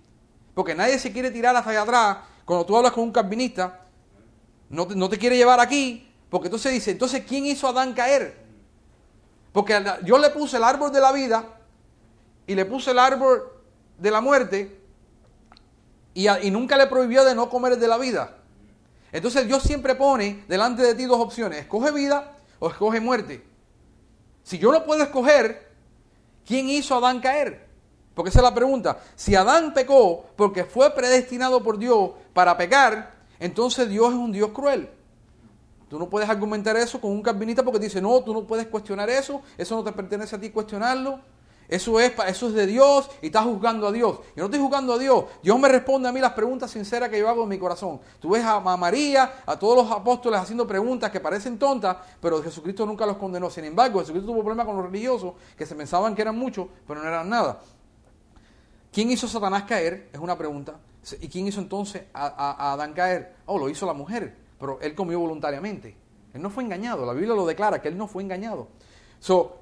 porque 0.53 0.75
nadie 0.75 0.99
se 0.99 1.11
quiere 1.11 1.31
tirar 1.31 1.55
hacia 1.55 1.81
atrás. 1.81 2.17
Cuando 2.45 2.65
tú 2.65 2.75
hablas 2.75 2.91
con 2.91 3.03
un 3.05 3.11
calvinista, 3.11 3.85
no 4.69 4.87
te, 4.87 4.95
no 4.95 5.09
te 5.09 5.17
quiere 5.17 5.37
llevar 5.37 5.59
aquí, 5.59 6.11
porque 6.29 6.47
entonces 6.47 6.71
dice, 6.71 6.91
entonces, 6.91 7.23
¿quién 7.27 7.45
hizo 7.45 7.67
a 7.67 7.71
Adán 7.71 7.93
caer? 7.93 8.37
Porque 9.51 9.83
yo 10.03 10.17
le 10.17 10.29
puse 10.29 10.57
el 10.57 10.63
árbol 10.63 10.91
de 10.91 11.01
la 11.01 11.11
vida 11.11 11.43
y 12.45 12.55
le 12.55 12.65
puse 12.65 12.91
el 12.91 12.99
árbol 12.99 13.43
de 13.97 14.11
la 14.11 14.21
muerte 14.21 14.79
y, 16.13 16.27
y 16.29 16.51
nunca 16.51 16.77
le 16.77 16.87
prohibió 16.87 17.25
de 17.25 17.33
no 17.33 17.49
comer 17.49 17.77
de 17.77 17.87
la 17.87 17.97
vida. 17.97 18.37
Entonces 19.11 19.47
Dios 19.47 19.63
siempre 19.63 19.95
pone 19.95 20.43
delante 20.47 20.81
de 20.81 20.95
ti 20.95 21.05
dos 21.05 21.19
opciones, 21.19 21.59
escoge 21.59 21.91
vida 21.91 22.37
o 22.59 22.69
escoge 22.69 22.99
muerte. 22.99 23.43
Si 24.43 24.57
yo 24.57 24.71
no 24.71 24.85
puedo 24.85 25.03
escoger, 25.03 25.69
¿Quién 26.49 26.67
hizo 26.67 26.95
a 26.95 26.97
Adán 26.97 27.19
caer? 27.19 27.67
Porque 28.15 28.29
esa 28.29 28.39
es 28.39 28.43
la 28.43 28.55
pregunta. 28.55 28.97
Si 29.15 29.35
Adán 29.35 29.71
pecó 29.71 30.25
porque 30.35 30.63
fue 30.63 30.89
predestinado 30.95 31.61
por 31.61 31.77
Dios 31.77 32.09
para 32.33 32.57
pecar, 32.57 33.13
entonces 33.39 33.87
Dios 33.87 34.09
es 34.09 34.15
un 34.15 34.31
Dios 34.31 34.49
cruel. 34.49 34.89
Tú 35.87 35.99
no 35.99 36.09
puedes 36.09 36.27
argumentar 36.27 36.75
eso 36.75 36.99
con 36.99 37.11
un 37.11 37.21
calvinista 37.21 37.61
porque 37.61 37.77
dice, 37.77 38.01
no, 38.01 38.19
tú 38.23 38.33
no 38.33 38.47
puedes 38.47 38.65
cuestionar 38.65 39.11
eso, 39.11 39.43
eso 39.59 39.75
no 39.75 39.83
te 39.83 39.91
pertenece 39.91 40.37
a 40.37 40.39
ti 40.39 40.49
cuestionarlo. 40.49 41.19
Eso 41.69 41.99
es, 41.99 42.13
eso 42.27 42.47
es 42.47 42.53
de 42.55 42.65
Dios 42.65 43.11
y 43.21 43.27
estás 43.27 43.45
juzgando 43.45 43.87
a 43.87 43.91
Dios. 43.91 44.17
Yo 44.35 44.41
no 44.41 44.45
estoy 44.45 44.59
juzgando 44.59 44.93
a 44.93 44.97
Dios. 44.97 45.25
Dios 45.43 45.59
me 45.59 45.69
responde 45.69 46.09
a 46.09 46.11
mí 46.11 46.19
las 46.19 46.33
preguntas 46.33 46.71
sinceras 46.71 47.09
que 47.09 47.19
yo 47.19 47.29
hago 47.29 47.43
en 47.43 47.49
mi 47.49 47.59
corazón. 47.59 48.01
Tú 48.19 48.31
ves 48.31 48.43
a, 48.43 48.59
María, 48.75 49.43
a 49.45 49.57
todos 49.59 49.77
los 49.77 49.91
apóstoles 49.91 50.39
haciendo 50.39 50.65
preguntas 50.65 51.11
que 51.11 51.19
parecen 51.19 51.59
tontas, 51.59 51.97
pero 52.19 52.41
Jesucristo 52.41 52.87
nunca 52.87 53.05
los 53.05 53.17
condenó. 53.17 53.51
Sin 53.51 53.65
embargo, 53.65 53.99
Jesucristo 53.99 54.31
tuvo 54.31 54.41
problemas 54.41 54.65
con 54.65 54.77
los 54.77 54.85
religiosos 54.85 55.33
que 55.55 55.67
se 55.67 55.75
pensaban 55.75 56.15
que 56.15 56.23
eran 56.23 56.35
muchos, 56.35 56.67
pero 56.87 57.03
no 57.03 57.07
eran 57.07 57.29
nada. 57.29 57.59
¿Quién 58.91 59.11
hizo 59.11 59.27
a 59.27 59.29
Satanás 59.29 59.63
caer? 59.63 60.09
Es 60.11 60.19
una 60.19 60.35
pregunta. 60.35 60.73
¿Y 61.21 61.27
quién 61.27 61.45
hizo 61.45 61.61
entonces 61.61 62.01
a, 62.13 62.73
Adán 62.73 62.93
caer? 62.93 63.35
Oh, 63.45 63.59
lo 63.59 63.69
hizo 63.69 63.85
la 63.85 63.93
mujer, 63.93 64.35
pero 64.59 64.79
él 64.81 64.95
comió 64.95 65.19
voluntariamente. 65.19 65.95
Él 66.33 66.41
no 66.41 66.49
fue 66.49 66.63
engañado. 66.63 67.05
La 67.05 67.13
Biblia 67.13 67.35
lo 67.35 67.45
declara, 67.45 67.79
que 67.79 67.89
él 67.89 67.97
no 67.97 68.07
fue 68.07 68.23
engañado. 68.23 68.67
So, 69.19 69.58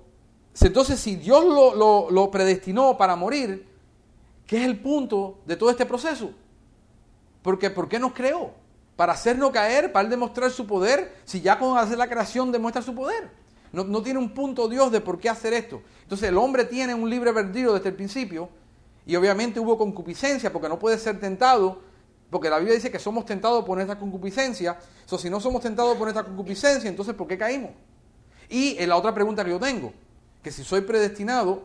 entonces, 0.65 0.99
si 0.99 1.15
Dios 1.15 1.45
lo, 1.45 2.31
predestinó 2.31 2.97
para 2.97 3.15
morir, 3.15 3.67
¿qué 4.47 4.57
es 4.57 4.63
el 4.63 4.79
punto 4.79 5.39
de 5.45 5.55
todo 5.55 5.69
este 5.69 5.85
proceso? 5.85 6.31
Porque 7.43 7.69
¿por 7.69 7.87
qué 7.87 7.99
nos 7.99 8.13
creó? 8.13 8.51
Para 8.95 9.13
hacernos 9.13 9.51
caer, 9.51 9.91
para 9.91 10.09
demostrar 10.09 10.49
su 10.49 10.65
poder, 10.65 11.13
si 11.25 11.41
ya 11.41 11.59
con 11.59 11.77
hacer 11.77 11.97
la 11.97 12.09
creación 12.09 12.51
demuestra 12.51 12.81
su 12.81 12.95
poder. 12.95 13.29
No, 13.71 14.01
tiene 14.01 14.17
un 14.17 14.33
punto 14.33 14.67
Dios 14.67 14.91
de 14.91 15.01
por 15.01 15.19
qué 15.19 15.29
hacer 15.29 15.53
esto. 15.53 15.81
Entonces 16.01 16.29
el 16.29 16.37
hombre 16.37 16.65
tiene 16.65 16.95
un 16.95 17.09
libre 17.09 17.31
verdío 17.31 17.73
desde 17.73 17.89
el 17.89 17.95
principio 17.95 18.49
y 19.05 19.15
obviamente 19.15 19.59
hubo 19.59 19.77
concupiscencia 19.77 20.51
porque 20.51 20.69
no 20.69 20.79
puede 20.79 20.97
ser 20.97 21.19
tentado, 21.19 21.79
porque 22.31 22.49
la 22.49 22.57
Biblia 22.57 22.75
dice 22.75 22.89
que 22.89 22.97
somos 22.97 23.25
tentados 23.25 23.63
por 23.65 23.77
nuestra 23.77 23.99
concupiscencia. 23.99 24.79
So, 25.05 25.19
si 25.19 25.29
no 25.29 25.39
somos 25.39 25.61
tentados 25.61 25.95
por 25.95 26.03
nuestra 26.07 26.23
concupiscencia, 26.23 26.89
entonces 26.89 27.13
¿por 27.13 27.27
qué 27.27 27.37
caímos? 27.37 27.71
Y 28.49 28.83
la 28.85 28.95
otra 28.95 29.13
pregunta 29.13 29.43
que 29.43 29.51
yo 29.51 29.59
tengo, 29.59 29.93
que 30.47 30.53
si 30.53 30.63
soy 30.63 30.79
predestinado 30.79 31.63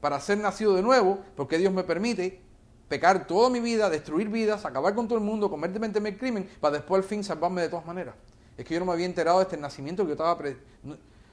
para 0.00 0.18
ser 0.18 0.38
nacido 0.38 0.74
de 0.74 0.82
nuevo, 0.82 1.20
porque 1.36 1.58
Dios 1.58 1.72
me 1.72 1.84
permite 1.84 2.40
pecar 2.88 3.24
toda 3.28 3.50
mi 3.50 3.60
vida, 3.60 3.88
destruir 3.88 4.28
vidas, 4.28 4.64
acabar 4.64 4.96
con 4.96 5.06
todo 5.06 5.16
el 5.16 5.24
mundo, 5.24 5.48
convertirme 5.48 5.86
en 5.86 6.06
el 6.06 6.18
crimen, 6.18 6.50
para 6.58 6.78
después 6.78 7.04
al 7.04 7.08
fin 7.08 7.22
salvarme 7.22 7.62
de 7.62 7.68
todas 7.68 7.86
maneras. 7.86 8.16
Es 8.58 8.64
que 8.64 8.74
yo 8.74 8.80
no 8.80 8.86
me 8.86 8.94
había 8.94 9.06
enterado 9.06 9.38
de 9.38 9.44
este 9.44 9.56
nacimiento 9.56 10.02
que 10.02 10.08
yo 10.08 10.12
estaba... 10.14 10.36
Pre... 10.36 10.56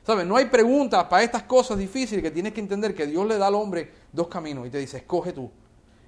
¿Sabes? 0.06 0.28
No 0.28 0.36
hay 0.36 0.46
preguntas 0.46 1.06
para 1.06 1.24
estas 1.24 1.42
cosas 1.42 1.80
difíciles 1.80 2.22
que 2.22 2.30
tienes 2.30 2.54
que 2.54 2.60
entender 2.60 2.94
que 2.94 3.08
Dios 3.08 3.26
le 3.26 3.40
da 3.40 3.48
al 3.48 3.56
hombre 3.56 3.92
dos 4.12 4.28
caminos 4.28 4.68
y 4.68 4.70
te 4.70 4.78
dice, 4.78 4.98
escoge 4.98 5.34
tú. 5.34 5.50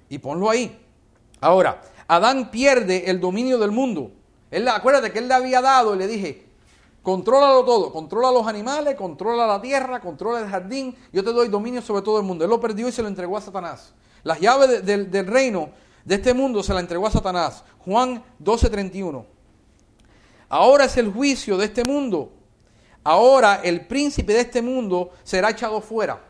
Y 0.08 0.18
ponlo 0.18 0.48
ahí. 0.48 0.86
Ahora, 1.40 1.82
Adán 2.06 2.52
pierde 2.52 3.10
el 3.10 3.18
dominio 3.18 3.58
del 3.58 3.72
mundo. 3.72 4.12
Él, 4.52 4.68
acuérdate 4.68 5.10
que 5.10 5.18
él 5.18 5.26
le 5.26 5.34
había 5.34 5.60
dado 5.60 5.96
y 5.96 5.98
le 5.98 6.06
dije, 6.06 6.45
Contrólalo 7.06 7.64
todo, 7.64 7.92
controla 7.92 8.32
los 8.32 8.48
animales, 8.48 8.96
controla 8.96 9.46
la 9.46 9.62
tierra, 9.62 10.00
controla 10.00 10.40
el 10.40 10.48
jardín. 10.48 10.92
Yo 11.12 11.22
te 11.22 11.32
doy 11.32 11.46
dominio 11.46 11.80
sobre 11.80 12.02
todo 12.02 12.18
el 12.18 12.24
mundo. 12.24 12.42
Él 12.42 12.50
lo 12.50 12.58
perdió 12.58 12.88
y 12.88 12.90
se 12.90 13.00
lo 13.00 13.06
entregó 13.06 13.36
a 13.36 13.40
Satanás. 13.40 13.92
Las 14.24 14.40
llaves 14.40 14.84
del 14.84 15.26
reino 15.28 15.70
de 16.04 16.16
este 16.16 16.34
mundo 16.34 16.64
se 16.64 16.74
la 16.74 16.80
entregó 16.80 17.06
a 17.06 17.12
Satanás. 17.12 17.62
Juan 17.78 18.24
12:31. 18.40 19.24
Ahora 20.48 20.86
es 20.86 20.96
el 20.96 21.12
juicio 21.12 21.56
de 21.56 21.66
este 21.66 21.84
mundo. 21.84 22.32
Ahora 23.04 23.60
el 23.62 23.86
príncipe 23.86 24.32
de 24.32 24.40
este 24.40 24.60
mundo 24.60 25.10
será 25.22 25.50
echado 25.50 25.80
fuera. 25.80 26.20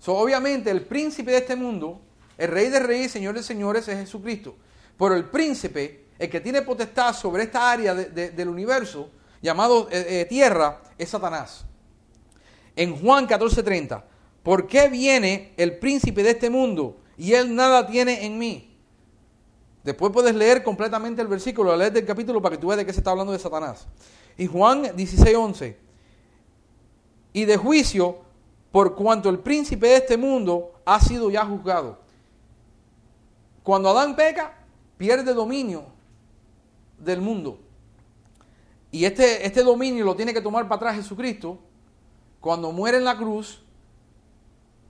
So, 0.00 0.12
obviamente 0.16 0.72
el 0.72 0.86
príncipe 0.86 1.30
de 1.30 1.36
este 1.36 1.54
mundo, 1.54 2.00
el 2.36 2.48
rey 2.48 2.68
de 2.68 2.80
reyes, 2.80 3.12
señor 3.12 3.36
de 3.36 3.44
señores, 3.44 3.86
es 3.86 3.96
Jesucristo. 3.96 4.56
Pero 4.98 5.14
el 5.14 5.26
príncipe, 5.26 6.06
el 6.18 6.28
que 6.28 6.40
tiene 6.40 6.62
potestad 6.62 7.14
sobre 7.14 7.44
esta 7.44 7.70
área 7.70 7.94
del 7.94 8.48
universo, 8.48 9.10
llamado 9.46 9.88
eh, 9.92 10.20
eh, 10.20 10.24
tierra 10.24 10.82
es 10.98 11.08
Satanás. 11.08 11.64
En 12.74 12.96
Juan 13.00 13.28
14:30, 13.28 14.02
¿por 14.42 14.66
qué 14.66 14.88
viene 14.88 15.54
el 15.56 15.78
príncipe 15.78 16.22
de 16.24 16.30
este 16.30 16.50
mundo 16.50 16.98
y 17.16 17.32
él 17.32 17.54
nada 17.54 17.86
tiene 17.86 18.26
en 18.26 18.36
mí? 18.38 18.76
Después 19.84 20.12
puedes 20.12 20.34
leer 20.34 20.64
completamente 20.64 21.22
el 21.22 21.28
versículo, 21.28 21.76
leer 21.76 21.92
del 21.92 22.04
capítulo 22.04 22.42
para 22.42 22.56
que 22.56 22.60
tú 22.60 22.66
veas 22.66 22.78
de 22.78 22.84
qué 22.84 22.92
se 22.92 22.98
está 22.98 23.12
hablando 23.12 23.32
de 23.32 23.38
Satanás. 23.38 23.86
Y 24.36 24.46
Juan 24.46 24.82
16:11, 24.82 25.76
y 27.32 27.44
de 27.44 27.56
juicio 27.56 28.18
por 28.72 28.96
cuanto 28.96 29.30
el 29.30 29.38
príncipe 29.38 29.86
de 29.86 29.96
este 29.96 30.16
mundo 30.16 30.72
ha 30.84 31.00
sido 31.00 31.30
ya 31.30 31.46
juzgado. 31.46 32.00
Cuando 33.62 33.90
Adán 33.90 34.16
peca, 34.16 34.54
pierde 34.98 35.32
dominio 35.32 35.84
del 36.98 37.20
mundo. 37.20 37.60
Y 38.96 39.04
este, 39.04 39.46
este 39.46 39.62
dominio 39.62 40.06
lo 40.06 40.16
tiene 40.16 40.32
que 40.32 40.40
tomar 40.40 40.66
para 40.66 40.76
atrás 40.76 40.96
Jesucristo 40.96 41.58
cuando 42.40 42.72
muere 42.72 42.96
en 42.96 43.04
la 43.04 43.14
cruz. 43.14 43.60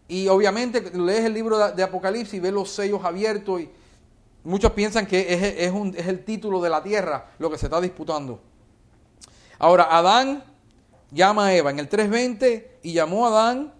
Y 0.06 0.28
obviamente 0.28 0.80
lees 0.96 1.24
el 1.24 1.34
libro 1.34 1.72
de, 1.72 1.82
Apocalipsis 1.82 2.34
y 2.34 2.38
ves 2.38 2.52
los 2.52 2.70
sellos 2.70 3.04
abiertos 3.04 3.62
y 3.62 3.68
muchos 4.44 4.70
piensan 4.70 5.06
que 5.06 5.34
es, 5.34 5.42
es, 5.42 5.96
es 5.96 6.06
el 6.06 6.24
título 6.24 6.62
de 6.62 6.70
la 6.70 6.84
tierra 6.84 7.32
lo 7.40 7.50
que 7.50 7.58
se 7.58 7.66
está 7.66 7.80
disputando. 7.80 8.38
Ahora, 9.58 9.88
Adán 9.90 10.44
llama 11.10 11.46
a 11.46 11.54
Eva 11.56 11.70
en 11.70 11.80
el 11.80 11.90
3.20 11.90 12.64
y 12.84 12.92
llamó 12.92 13.26
a 13.26 13.30
Adán 13.30 13.74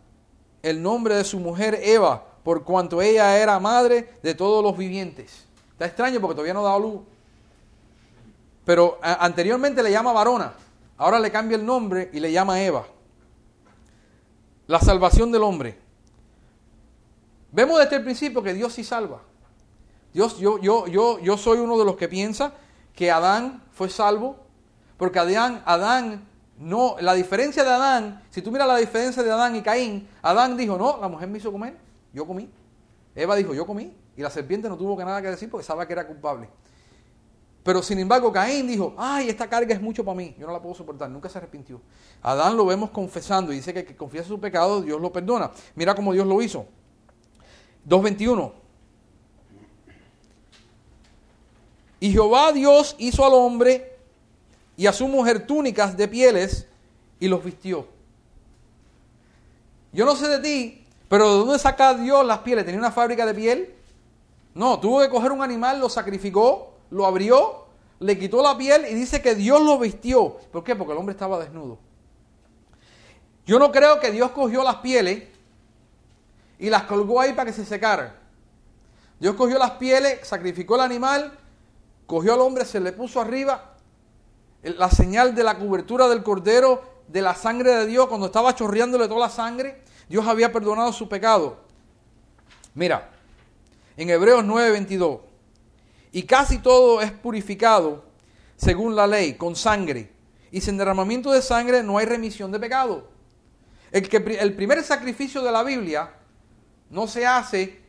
el 0.61 0.83
nombre 0.83 1.15
de 1.15 1.23
su 1.23 1.39
mujer 1.39 1.79
Eva, 1.85 2.27
por 2.43 2.65
cuanto 2.65 3.01
ella 3.01 3.39
era 3.39 3.61
madre 3.61 4.19
de 4.25 4.35
todos 4.35 4.61
los 4.61 4.77
vivientes. 4.77 5.45
Está 5.71 5.87
extraño 5.87 6.21
porque 6.21 6.35
todavía 6.35 6.55
no 6.55 6.67
ha 6.67 6.71
dado 6.71 6.81
luz. 6.81 7.15
Pero 8.66 8.98
anteriormente 9.00 9.81
le 9.81 9.92
llama 9.92 10.12
varona, 10.12 10.52
ahora 10.98 11.20
le 11.20 11.31
cambia 11.31 11.57
el 11.57 11.64
nombre 11.64 12.11
y 12.12 12.18
le 12.18 12.33
llama 12.33 12.61
Eva. 12.61 12.85
La 14.66 14.81
salvación 14.81 15.31
del 15.31 15.44
hombre. 15.44 15.79
Vemos 17.52 17.79
desde 17.79 17.96
el 17.96 18.02
principio 18.02 18.42
que 18.42 18.52
Dios 18.52 18.72
sí 18.72 18.83
salva. 18.83 19.22
Dios, 20.12 20.38
yo, 20.38 20.59
yo, 20.59 20.88
yo, 20.88 21.20
yo 21.20 21.38
soy 21.38 21.59
uno 21.59 21.79
de 21.79 21.85
los 21.85 21.96
que 21.96 22.09
piensa 22.09 22.55
que 22.92 23.09
Adán 23.09 23.62
fue 23.70 23.88
salvo, 23.88 24.37
porque 24.96 25.20
Adán, 25.20 25.62
Adán 25.64 26.26
no, 26.59 26.96
la 26.98 27.14
diferencia 27.14 27.62
de 27.62 27.70
Adán, 27.70 28.24
si 28.31 28.42
tú 28.42 28.50
miras 28.50 28.66
la 28.66 28.79
diferencia 28.79 29.22
de 29.22 29.31
Adán 29.31 29.55
y 29.55 29.62
Caín, 29.62 30.09
Adán 30.22 30.57
dijo, 30.57 30.76
no, 30.76 30.98
la 31.00 31.07
mujer 31.07 31.29
me 31.29 31.38
hizo 31.38 31.52
comer, 31.52 31.76
yo 32.12 32.26
comí. 32.26 32.50
Eva 33.14 33.37
dijo, 33.37 33.55
yo 33.55 33.64
comí. 33.64 33.96
Y 34.16 34.22
la 34.22 34.31
serpiente 34.31 34.68
no 34.68 34.76
tuvo 34.76 34.96
que 34.96 35.05
nada 35.05 35.22
que 35.22 35.29
decir 35.29 35.48
porque 35.48 35.64
sabía 35.64 35.87
que 35.87 35.92
era 35.92 36.07
culpable. 36.07 36.48
Pero 37.66 37.83
sin 37.83 37.98
embargo, 37.98 38.33
Caín 38.33 38.68
dijo, 38.68 38.94
ay, 38.96 39.29
esta 39.29 39.48
carga 39.48 39.74
es 39.74 39.83
mucho 39.83 40.05
para 40.05 40.16
mí, 40.16 40.37
yo 40.38 40.46
no 40.46 40.52
la 40.52 40.62
puedo 40.62 40.72
soportar, 40.76 41.11
nunca 41.11 41.29
se 41.29 41.38
arrepintió. 41.38 41.81
Adán 42.22 42.57
lo 42.57 42.64
vemos 42.64 42.90
confesando 42.90 43.52
y 43.52 43.57
dice 43.57 43.74
que, 43.74 43.85
que 43.85 43.96
confiesa 43.96 44.29
su 44.29 44.38
pecado, 44.38 44.81
Dios 44.81 45.00
lo 45.00 45.12
perdona. 45.12 45.50
Mira 45.74 45.92
cómo 45.92 46.12
Dios 46.12 46.29
lo 46.29 46.40
hizo. 46.40 46.64
2.21. 47.88 48.52
Y 51.98 52.12
Jehová 52.12 52.52
Dios 52.52 52.94
hizo 52.98 53.26
al 53.26 53.35
hombre 53.35 53.98
y 54.76 54.87
a 54.87 54.92
su 54.92 55.09
mujer 55.09 55.44
túnicas 55.44 55.96
de 55.96 56.07
pieles 56.07 56.68
y 57.18 57.26
los 57.26 57.42
vistió. 57.42 57.88
Yo 59.92 60.07
no 60.07 60.14
sé 60.14 60.29
de 60.29 60.38
ti, 60.38 60.87
pero 61.09 61.33
¿de 61.33 61.38
dónde 61.40 61.59
saca 61.59 61.94
Dios 61.94 62.24
las 62.24 62.38
pieles? 62.38 62.64
¿Tenía 62.64 62.79
una 62.79 62.92
fábrica 62.92 63.26
de 63.26 63.35
piel? 63.35 63.74
No, 64.55 64.79
tuvo 64.79 65.00
que 65.00 65.09
coger 65.09 65.33
un 65.33 65.42
animal, 65.42 65.81
lo 65.81 65.88
sacrificó, 65.88 66.76
lo 66.90 67.07
abrió, 67.07 67.66
le 67.99 68.18
quitó 68.18 68.42
la 68.42 68.57
piel 68.57 68.87
y 68.88 68.94
dice 68.94 69.22
que 69.22 69.35
Dios 69.35 69.62
lo 69.62 69.79
vistió. 69.79 70.37
¿Por 70.53 70.62
qué? 70.64 70.77
Porque 70.77 70.92
el 70.92 70.99
hombre 70.99 71.12
estaba 71.12 71.38
desnudo. 71.38 71.79
Yo 73.46 73.59
no 73.59 73.70
creo 73.70 74.01
que 74.01 74.11
Dios 74.11 74.33
cogió 74.33 74.62
las 74.62 74.77
pieles 74.77 75.25
y 76.59 76.70
las 76.70 76.85
colgó 76.85 77.20
ahí 77.20 77.33
para 77.33 77.46
que 77.46 77.57
se 77.57 77.64
secaran. 77.64 78.12
Dios 79.20 79.35
cogió 79.35 79.59
las 79.59 79.72
pieles, 79.72 80.27
sacrificó 80.27 80.75
el 80.75 80.83
animal, 80.83 81.38
cogió 82.07 82.35
al 82.35 82.40
hombre, 82.40 82.64
se 82.64 82.81
le 82.81 82.92
puso 82.92 83.20
arriba 83.20 83.77
la 84.62 84.90
señal 84.90 85.35
de 85.35 85.44
la 85.44 85.59
cobertura 85.59 86.09
del 86.09 86.22
cordero, 86.22 86.83
de 87.09 87.22
la 87.22 87.35
sangre 87.35 87.72
de 87.72 87.87
Dios, 87.87 88.09
cuando 88.09 88.27
estaba 88.27 88.55
chorreándole 88.55 89.07
toda 89.07 89.20
la 89.20 89.31
sangre, 89.31 89.83
Dios 90.09 90.27
había 90.27 90.53
perdonado 90.53 90.92
su 90.92 91.09
pecado. 91.09 91.59
Mira, 92.75 93.11
en 93.96 94.11
Hebreos 94.11 94.44
9:22, 94.44 95.20
y 96.16 96.22
casi 96.22 96.61
todo 96.61 97.02
es 97.02 97.12
purificado 97.12 98.02
según 98.57 98.96
la 98.96 99.07
ley, 99.07 99.35
con 99.35 99.55
sangre, 99.55 100.11
y 100.50 100.62
sin 100.62 100.79
derramamiento 100.79 101.31
de 101.31 101.42
sangre 101.42 101.83
no 101.83 101.98
hay 101.98 102.07
remisión 102.07 102.50
de 102.50 102.59
pecado. 102.59 103.07
El, 103.92 104.09
que, 104.09 104.16
el 104.16 104.57
primer 104.57 104.83
sacrificio 104.83 105.42
de 105.42 105.52
la 105.52 105.62
Biblia 105.62 106.14
no 106.88 107.07
se 107.07 107.26
hace, 107.26 107.83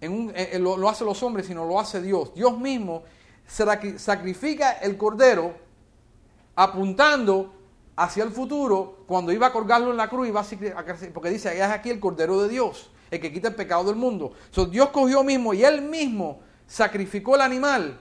en 0.00 0.12
un, 0.12 0.32
lo, 0.58 0.78
lo 0.78 0.88
hacen 0.88 1.06
los 1.06 1.22
hombres, 1.22 1.46
sino 1.46 1.64
lo 1.64 1.78
hace 1.78 2.02
Dios. 2.02 2.34
Dios 2.34 2.58
mismo 2.58 3.04
sacrifica 3.46 4.72
el 4.72 4.96
cordero 4.96 5.54
apuntando 6.56 7.54
hacia 7.94 8.24
el 8.24 8.32
futuro 8.32 9.04
cuando 9.06 9.30
iba 9.30 9.46
a 9.46 9.52
colgarlo 9.52 9.92
en 9.92 9.96
la 9.96 10.08
cruz, 10.08 10.26
iba 10.26 10.40
a, 10.40 11.12
porque 11.14 11.30
dice, 11.30 11.56
es 11.56 11.62
aquí 11.62 11.90
el 11.90 12.00
Cordero 12.00 12.42
de 12.42 12.48
Dios, 12.48 12.90
el 13.12 13.20
que 13.20 13.32
quita 13.32 13.46
el 13.46 13.54
pecado 13.54 13.84
del 13.84 13.94
mundo. 13.94 14.32
So, 14.50 14.66
Dios 14.66 14.88
cogió 14.88 15.22
mismo 15.22 15.54
y 15.54 15.62
él 15.62 15.82
mismo 15.82 16.49
sacrificó 16.70 17.34
el 17.34 17.40
animal, 17.40 18.00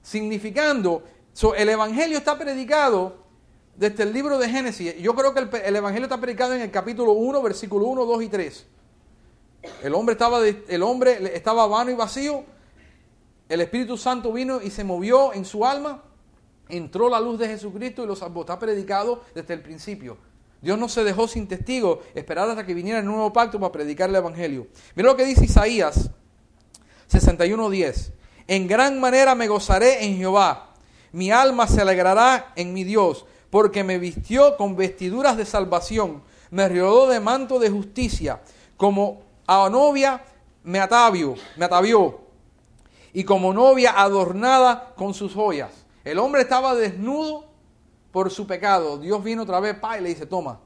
significando, 0.00 1.02
so, 1.32 1.56
el 1.56 1.68
Evangelio 1.68 2.16
está 2.16 2.38
predicado 2.38 3.26
desde 3.74 4.04
el 4.04 4.12
libro 4.12 4.38
de 4.38 4.48
Génesis. 4.48 4.96
Yo 4.98 5.16
creo 5.16 5.34
que 5.34 5.40
el, 5.40 5.50
el, 5.64 5.74
Evangelio 5.74 6.04
está 6.04 6.20
predicado 6.20 6.54
en 6.54 6.60
el 6.60 6.70
capítulo 6.70 7.12
1, 7.12 7.42
versículo 7.42 7.86
1, 7.86 8.04
2 8.06 8.22
y 8.22 8.28
3. 8.28 8.66
El 9.82 9.94
hombre, 9.94 10.12
estaba 10.12 10.40
el 10.46 10.82
hombre 10.84 11.34
estaba 11.34 11.66
vano 11.66 11.90
y 11.90 11.94
vacío, 11.94 12.44
el 13.48 13.60
Espíritu 13.60 13.96
Santo 13.96 14.32
vino 14.32 14.62
y 14.62 14.70
se 14.70 14.84
movió 14.84 15.34
en 15.34 15.44
su 15.44 15.66
alma 15.66 16.04
entró 16.68 17.08
la 17.08 17.20
luz 17.20 17.38
de 17.38 17.48
Jesucristo 17.48 18.04
y 18.04 18.06
los 18.06 18.20
salvó. 18.20 18.42
Está 18.42 18.58
predicado 18.58 19.22
desde 19.34 19.54
el 19.54 19.62
principio. 19.62 20.16
Dios 20.60 20.78
no 20.78 20.88
se 20.88 21.02
dejó 21.02 21.26
sin 21.26 21.46
testigo 21.48 22.02
esperar 22.14 22.48
hasta 22.48 22.64
que 22.64 22.74
viniera 22.74 23.00
el 23.00 23.04
nuevo 23.04 23.32
pacto 23.32 23.58
para 23.58 23.72
predicar 23.72 24.08
el 24.08 24.16
Evangelio. 24.16 24.68
Mira 24.94 25.10
lo 25.10 25.16
que 25.16 25.24
dice 25.24 25.44
Isaías 25.44 26.10
61.10. 27.10 28.12
En 28.48 28.66
gran 28.66 29.00
manera 29.00 29.34
me 29.34 29.48
gozaré 29.48 30.04
en 30.04 30.16
Jehová. 30.16 30.74
Mi 31.12 31.30
alma 31.30 31.66
se 31.66 31.80
alegrará 31.80 32.52
en 32.56 32.72
mi 32.72 32.84
Dios, 32.84 33.26
porque 33.50 33.84
me 33.84 33.98
vistió 33.98 34.56
con 34.56 34.76
vestiduras 34.76 35.36
de 35.36 35.46
salvación, 35.46 36.22
me 36.50 36.68
rodó 36.68 37.08
de 37.08 37.20
manto 37.20 37.58
de 37.58 37.70
justicia, 37.70 38.40
como 38.76 39.22
a 39.46 39.68
novia 39.70 40.22
me 40.62 40.80
atavio, 40.80 41.36
me 41.56 41.64
atavió, 41.64 42.20
y 43.12 43.24
como 43.24 43.54
novia 43.54 43.94
adornada 43.96 44.92
con 44.96 45.14
sus 45.14 45.32
joyas. 45.32 45.70
El 46.04 46.18
hombre 46.18 46.42
estaba 46.42 46.74
desnudo 46.74 47.46
por 48.12 48.30
su 48.30 48.46
pecado. 48.46 48.98
Dios 48.98 49.22
vino 49.24 49.42
otra 49.42 49.58
vez 49.60 49.76
pa, 49.78 49.98
y 49.98 50.02
le 50.02 50.10
dice, 50.10 50.26
toma, 50.26 50.60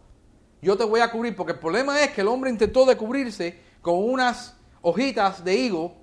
yo 0.60 0.76
te 0.76 0.84
voy 0.84 1.00
a 1.00 1.10
cubrir. 1.10 1.34
Porque 1.34 1.52
el 1.52 1.58
problema 1.58 2.02
es 2.02 2.10
que 2.10 2.20
el 2.20 2.28
hombre 2.28 2.50
intentó 2.50 2.84
de 2.84 2.96
cubrirse 2.96 3.58
con 3.80 4.02
unas 4.02 4.54
hojitas 4.82 5.44
de 5.44 5.54
higo 5.54 5.94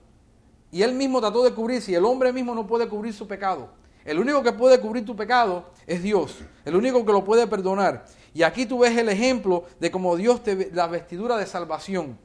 y 0.77 0.83
él 0.83 0.93
mismo 0.93 1.19
trató 1.19 1.43
de 1.43 1.55
cubrirse 1.55 1.91
y 1.91 1.95
el 1.95 2.05
hombre 2.05 2.31
mismo 2.31 2.53
no 2.53 2.67
puede 2.67 2.87
cubrir 2.87 3.11
su 3.11 3.27
pecado. 3.27 3.71
El 4.05 4.19
único 4.19 4.43
que 4.43 4.51
puede 4.51 4.79
cubrir 4.79 5.03
tu 5.03 5.15
pecado 5.15 5.71
es 5.87 6.03
Dios. 6.03 6.35
El 6.65 6.75
único 6.75 7.03
que 7.03 7.11
lo 7.11 7.23
puede 7.23 7.47
perdonar. 7.47 8.05
Y 8.31 8.43
aquí 8.43 8.67
tú 8.67 8.77
ves 8.77 8.95
el 8.95 9.09
ejemplo 9.09 9.63
de 9.79 9.89
cómo 9.89 10.15
Dios 10.15 10.43
te 10.43 10.69
la 10.71 10.85
vestidura 10.85 11.35
de 11.35 11.47
salvación. 11.47 12.19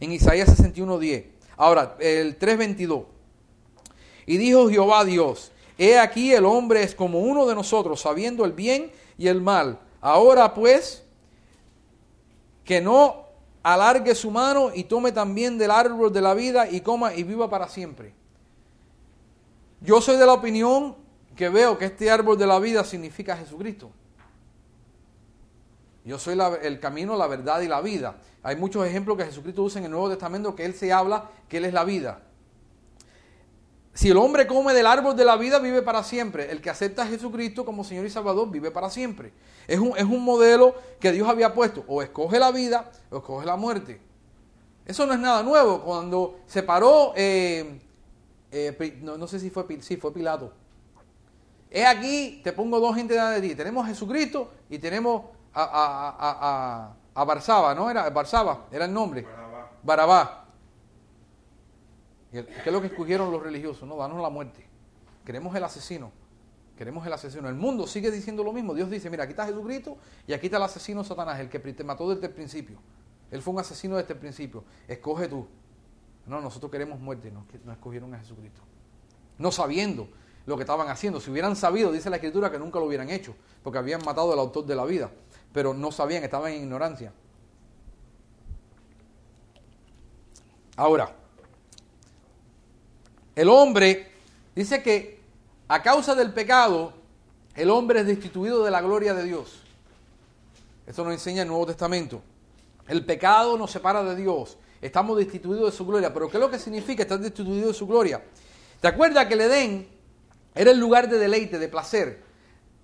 En 0.00 0.10
Isaías 0.10 0.48
61.10. 0.58 1.26
Ahora, 1.58 1.96
el 2.00 2.38
3.22. 2.38 3.04
Y 4.24 4.38
dijo 4.38 4.70
Jehová 4.70 5.04
Dios, 5.04 5.52
He 5.76 5.98
aquí 5.98 6.32
el 6.32 6.46
hombre 6.46 6.82
es 6.82 6.94
como 6.94 7.18
uno 7.18 7.44
de 7.44 7.54
nosotros, 7.54 8.00
sabiendo 8.00 8.46
el 8.46 8.52
bien 8.52 8.90
y 9.18 9.28
el 9.28 9.42
mal. 9.42 9.78
Ahora 10.00 10.54
pues, 10.54 11.04
que 12.64 12.80
no 12.80 13.26
alargue 13.62 14.14
su 14.14 14.30
mano 14.30 14.70
y 14.74 14.84
tome 14.84 15.12
también 15.12 15.58
del 15.58 15.70
árbol 15.70 16.12
de 16.12 16.20
la 16.20 16.34
vida 16.34 16.70
y 16.70 16.80
coma 16.80 17.14
y 17.14 17.22
viva 17.22 17.48
para 17.50 17.68
siempre. 17.68 18.14
Yo 19.80 20.00
soy 20.00 20.16
de 20.16 20.26
la 20.26 20.34
opinión 20.34 20.96
que 21.36 21.48
veo 21.48 21.78
que 21.78 21.86
este 21.86 22.10
árbol 22.10 22.38
de 22.38 22.46
la 22.46 22.58
vida 22.58 22.84
significa 22.84 23.36
Jesucristo. 23.36 23.90
Yo 26.04 26.18
soy 26.18 26.38
el 26.62 26.80
camino, 26.80 27.16
la 27.16 27.26
verdad 27.26 27.60
y 27.60 27.68
la 27.68 27.80
vida. 27.80 28.16
Hay 28.42 28.56
muchos 28.56 28.86
ejemplos 28.86 29.16
que 29.16 29.24
Jesucristo 29.24 29.62
usa 29.62 29.78
en 29.78 29.86
el 29.86 29.90
Nuevo 29.90 30.08
Testamento 30.08 30.54
que 30.54 30.64
Él 30.64 30.74
se 30.74 30.92
habla 30.92 31.30
que 31.48 31.58
Él 31.58 31.66
es 31.66 31.72
la 31.72 31.84
vida. 31.84 32.22
Si 34.00 34.08
el 34.08 34.16
hombre 34.16 34.46
come 34.46 34.72
del 34.72 34.86
árbol 34.86 35.14
de 35.14 35.26
la 35.26 35.36
vida, 35.36 35.58
vive 35.58 35.82
para 35.82 36.02
siempre. 36.02 36.50
El 36.50 36.62
que 36.62 36.70
acepta 36.70 37.02
a 37.02 37.06
Jesucristo 37.06 37.66
como 37.66 37.84
Señor 37.84 38.06
y 38.06 38.08
Salvador, 38.08 38.50
vive 38.50 38.70
para 38.70 38.88
siempre. 38.88 39.30
Es 39.68 39.78
un, 39.78 39.92
es 39.94 40.04
un 40.04 40.24
modelo 40.24 40.74
que 40.98 41.12
Dios 41.12 41.28
había 41.28 41.52
puesto. 41.52 41.84
O 41.86 42.00
escoge 42.00 42.38
la 42.38 42.50
vida 42.50 42.90
o 43.10 43.18
escoge 43.18 43.44
la 43.44 43.56
muerte. 43.56 44.00
Eso 44.86 45.04
no 45.04 45.12
es 45.12 45.18
nada 45.18 45.42
nuevo. 45.42 45.82
Cuando 45.82 46.38
se 46.46 46.62
paró, 46.62 47.12
eh, 47.14 47.78
eh, 48.50 49.00
no, 49.02 49.26
sé 49.26 49.38
si 49.38 49.50
fue, 49.50 49.66
sí, 49.82 49.98
fue 49.98 50.14
Pilato. 50.14 50.50
He 51.70 51.84
aquí, 51.84 52.40
te 52.42 52.54
pongo 52.54 52.80
dos 52.80 52.96
gente 52.96 53.12
de 53.12 53.40
ti. 53.42 53.54
Tenemos 53.54 53.84
a 53.84 53.88
Jesucristo 53.88 54.50
y 54.70 54.78
tenemos 54.78 55.24
a, 55.52 55.62
a, 55.62 56.16
a, 56.18 57.20
a 57.20 57.24
Barsaba, 57.26 57.74
¿no? 57.74 57.90
Era 57.90 58.08
Barsaba, 58.08 58.64
era 58.72 58.86
el 58.86 58.94
nombre. 58.94 59.24
Barabá. 59.24 59.70
Barabá. 59.82 60.39
¿Qué 62.30 62.46
es 62.64 62.72
lo 62.72 62.80
que 62.80 62.88
escogieron 62.88 63.30
los 63.32 63.42
religiosos? 63.42 63.88
No, 63.88 63.96
danos 63.96 64.20
la 64.20 64.30
muerte. 64.30 64.64
Queremos 65.24 65.54
el 65.54 65.64
asesino. 65.64 66.12
Queremos 66.76 67.06
el 67.06 67.12
asesino. 67.12 67.48
El 67.48 67.56
mundo 67.56 67.86
sigue 67.86 68.10
diciendo 68.10 68.44
lo 68.44 68.52
mismo. 68.52 68.74
Dios 68.74 68.88
dice, 68.88 69.10
mira, 69.10 69.24
aquí 69.24 69.32
está 69.32 69.46
Jesucristo 69.46 69.96
y 70.26 70.32
aquí 70.32 70.46
está 70.46 70.56
el 70.56 70.62
asesino 70.62 71.04
Satanás, 71.04 71.40
el 71.40 71.48
que 71.48 71.58
te 71.58 71.84
mató 71.84 72.08
desde 72.08 72.26
el 72.28 72.32
principio. 72.32 72.78
Él 73.30 73.42
fue 73.42 73.52
un 73.54 73.60
asesino 73.60 73.96
desde 73.96 74.14
el 74.14 74.18
principio. 74.18 74.64
Escoge 74.88 75.28
tú. 75.28 75.46
No, 76.26 76.40
nosotros 76.40 76.70
queremos 76.70 77.00
muerte. 77.00 77.30
No, 77.30 77.44
no 77.64 77.72
escogieron 77.72 78.14
a 78.14 78.18
Jesucristo. 78.18 78.62
No 79.38 79.50
sabiendo 79.52 80.08
lo 80.46 80.56
que 80.56 80.62
estaban 80.62 80.88
haciendo. 80.88 81.20
Si 81.20 81.30
hubieran 81.30 81.56
sabido, 81.56 81.92
dice 81.92 82.10
la 82.10 82.16
Escritura, 82.16 82.50
que 82.50 82.58
nunca 82.58 82.78
lo 82.78 82.86
hubieran 82.86 83.10
hecho, 83.10 83.34
porque 83.62 83.78
habían 83.78 84.04
matado 84.04 84.32
al 84.32 84.38
autor 84.38 84.66
de 84.66 84.74
la 84.74 84.84
vida. 84.84 85.10
Pero 85.52 85.74
no 85.74 85.92
sabían, 85.92 86.24
estaban 86.24 86.52
en 86.52 86.62
ignorancia. 86.62 87.12
Ahora, 90.76 91.14
el 93.36 93.48
hombre 93.48 94.10
dice 94.54 94.82
que 94.82 95.20
a 95.68 95.82
causa 95.82 96.14
del 96.14 96.32
pecado, 96.32 96.92
el 97.54 97.70
hombre 97.70 98.00
es 98.00 98.06
destituido 98.06 98.64
de 98.64 98.70
la 98.70 98.80
gloria 98.80 99.14
de 99.14 99.24
Dios. 99.24 99.60
Esto 100.86 101.04
nos 101.04 101.12
enseña 101.12 101.42
el 101.42 101.48
Nuevo 101.48 101.66
Testamento. 101.66 102.22
El 102.88 103.04
pecado 103.04 103.56
nos 103.56 103.70
separa 103.70 104.02
de 104.02 104.16
Dios. 104.16 104.58
Estamos 104.80 105.16
destituidos 105.16 105.70
de 105.70 105.76
su 105.76 105.86
gloria. 105.86 106.12
Pero 106.12 106.28
¿qué 106.28 106.38
es 106.38 106.40
lo 106.40 106.50
que 106.50 106.58
significa 106.58 107.02
estar 107.02 107.20
destituido 107.20 107.68
de 107.68 107.74
su 107.74 107.86
gloria? 107.86 108.22
¿Te 108.80 108.88
acuerdas 108.88 109.26
que 109.26 109.34
el 109.34 109.42
Edén 109.42 109.88
era 110.54 110.72
el 110.72 110.78
lugar 110.80 111.08
de 111.08 111.18
deleite, 111.18 111.58
de 111.58 111.68
placer? 111.68 112.22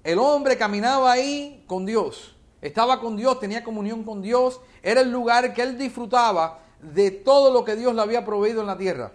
El 0.05 0.21
hombre 0.21 0.57
caminaba 0.57 1.11
ahí 1.11 1.65
con 1.67 1.85
Dios. 1.85 2.37
Estaba 2.63 3.01
con 3.01 3.17
Dios, 3.17 3.41
tenía 3.41 3.65
comunión 3.65 4.05
con 4.05 4.23
Dios. 4.23 4.61
Era 4.83 5.01
el 5.01 5.11
lugar 5.11 5.53
que 5.53 5.63
él 5.63 5.77
disfrutaba 5.77 6.61
de 6.81 7.11
todo 7.11 7.53
lo 7.53 7.65
que 7.65 7.75
Dios 7.75 7.95
le 7.95 8.03
había 8.03 8.25
proveído 8.25 8.61
en 8.61 8.69
la 8.69 8.79
tierra. 8.79 9.13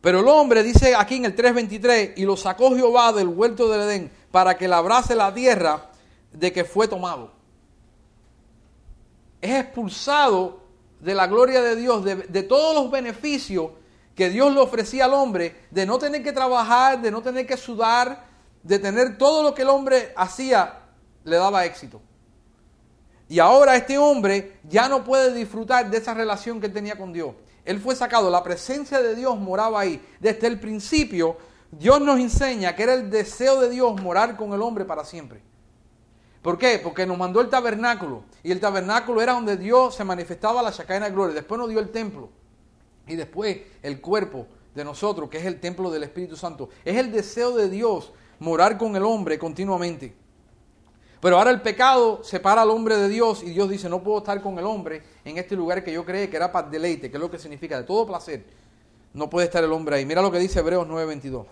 Pero 0.00 0.20
el 0.20 0.28
hombre 0.28 0.62
dice 0.62 0.94
aquí 0.94 1.16
en 1.16 1.24
el 1.24 1.36
3.23, 1.36 2.14
y 2.16 2.24
lo 2.24 2.36
sacó 2.36 2.74
Jehová 2.74 3.12
del 3.12 3.28
huerto 3.28 3.68
del 3.68 3.82
Edén 3.82 4.12
para 4.30 4.56
que 4.56 4.68
labrase 4.68 5.14
la 5.14 5.32
tierra 5.32 5.90
de 6.32 6.52
que 6.52 6.64
fue 6.64 6.86
tomado. 6.86 7.32
Es 9.40 9.52
expulsado 9.52 10.60
de 11.00 11.14
la 11.14 11.26
gloria 11.26 11.62
de 11.62 11.76
Dios, 11.76 12.04
de, 12.04 12.16
de 12.16 12.42
todos 12.42 12.74
los 12.74 12.90
beneficios 12.90 13.70
que 14.14 14.30
Dios 14.30 14.52
le 14.52 14.60
ofrecía 14.60 15.04
al 15.04 15.14
hombre, 15.14 15.66
de 15.70 15.86
no 15.86 15.98
tener 15.98 16.22
que 16.22 16.32
trabajar, 16.32 17.00
de 17.00 17.10
no 17.10 17.22
tener 17.22 17.46
que 17.46 17.56
sudar, 17.56 18.24
de 18.62 18.78
tener 18.78 19.18
todo 19.18 19.42
lo 19.42 19.54
que 19.54 19.62
el 19.62 19.68
hombre 19.68 20.12
hacía, 20.16 20.80
le 21.24 21.36
daba 21.36 21.64
éxito. 21.64 22.00
Y 23.28 23.38
ahora 23.38 23.76
este 23.76 23.98
hombre 23.98 24.60
ya 24.64 24.88
no 24.88 25.04
puede 25.04 25.34
disfrutar 25.34 25.90
de 25.90 25.98
esa 25.98 26.14
relación 26.14 26.60
que 26.60 26.68
tenía 26.68 26.96
con 26.96 27.12
Dios. 27.12 27.34
Él 27.66 27.80
fue 27.80 27.96
sacado, 27.96 28.30
la 28.30 28.42
presencia 28.42 29.02
de 29.02 29.14
Dios 29.14 29.36
moraba 29.38 29.80
ahí. 29.80 30.00
Desde 30.20 30.46
el 30.46 30.58
principio, 30.58 31.36
Dios 31.72 32.00
nos 32.00 32.18
enseña 32.18 32.74
que 32.74 32.84
era 32.84 32.94
el 32.94 33.10
deseo 33.10 33.60
de 33.60 33.68
Dios 33.68 34.00
morar 34.00 34.36
con 34.36 34.54
el 34.54 34.62
hombre 34.62 34.84
para 34.84 35.04
siempre. 35.04 35.42
¿Por 36.42 36.56
qué? 36.58 36.78
Porque 36.78 37.04
nos 37.04 37.18
mandó 37.18 37.40
el 37.40 37.50
tabernáculo. 37.50 38.22
Y 38.44 38.52
el 38.52 38.60
tabernáculo 38.60 39.20
era 39.20 39.32
donde 39.32 39.56
Dios 39.56 39.96
se 39.96 40.04
manifestaba 40.04 40.62
la 40.62 40.70
Shekinah 40.70 41.08
gloria. 41.10 41.34
Después 41.34 41.58
nos 41.58 41.68
dio 41.68 41.80
el 41.80 41.90
templo. 41.90 42.30
Y 43.08 43.16
después 43.16 43.58
el 43.82 44.00
cuerpo 44.00 44.46
de 44.72 44.84
nosotros, 44.84 45.28
que 45.28 45.38
es 45.38 45.44
el 45.44 45.58
templo 45.58 45.90
del 45.90 46.04
Espíritu 46.04 46.36
Santo. 46.36 46.68
Es 46.84 46.96
el 46.96 47.10
deseo 47.10 47.56
de 47.56 47.68
Dios 47.68 48.12
morar 48.38 48.78
con 48.78 48.94
el 48.94 49.02
hombre 49.02 49.40
continuamente. 49.40 50.14
Pero 51.20 51.38
ahora 51.38 51.50
el 51.50 51.62
pecado 51.62 52.22
separa 52.22 52.62
al 52.62 52.70
hombre 52.70 52.96
de 52.96 53.08
Dios 53.08 53.42
y 53.42 53.50
Dios 53.50 53.68
dice, 53.68 53.88
no 53.88 54.02
puedo 54.02 54.18
estar 54.18 54.40
con 54.42 54.58
el 54.58 54.64
hombre 54.64 55.02
en 55.24 55.38
este 55.38 55.56
lugar 55.56 55.82
que 55.82 55.92
yo 55.92 56.04
creí 56.04 56.28
que 56.28 56.36
era 56.36 56.52
para 56.52 56.68
deleite, 56.68 57.10
que 57.10 57.16
es 57.16 57.20
lo 57.20 57.30
que 57.30 57.38
significa 57.38 57.78
de 57.78 57.84
todo 57.84 58.06
placer. 58.06 58.44
No 59.14 59.30
puede 59.30 59.46
estar 59.46 59.64
el 59.64 59.72
hombre 59.72 59.96
ahí. 59.96 60.04
Mira 60.04 60.20
lo 60.20 60.30
que 60.30 60.38
dice 60.38 60.60
Hebreos 60.60 60.86
9:22. 60.86 61.46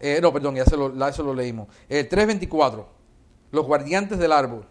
Eh, 0.00 0.18
no, 0.20 0.32
perdón, 0.32 0.56
ya 0.56 0.64
se 0.64 0.76
lo, 0.76 1.08
eso 1.08 1.22
lo 1.22 1.32
leímos. 1.32 1.68
El 1.88 2.08
3:24. 2.08 2.84
Los 3.52 3.64
guardiantes 3.64 4.18
del 4.18 4.32
árbol. 4.32 4.66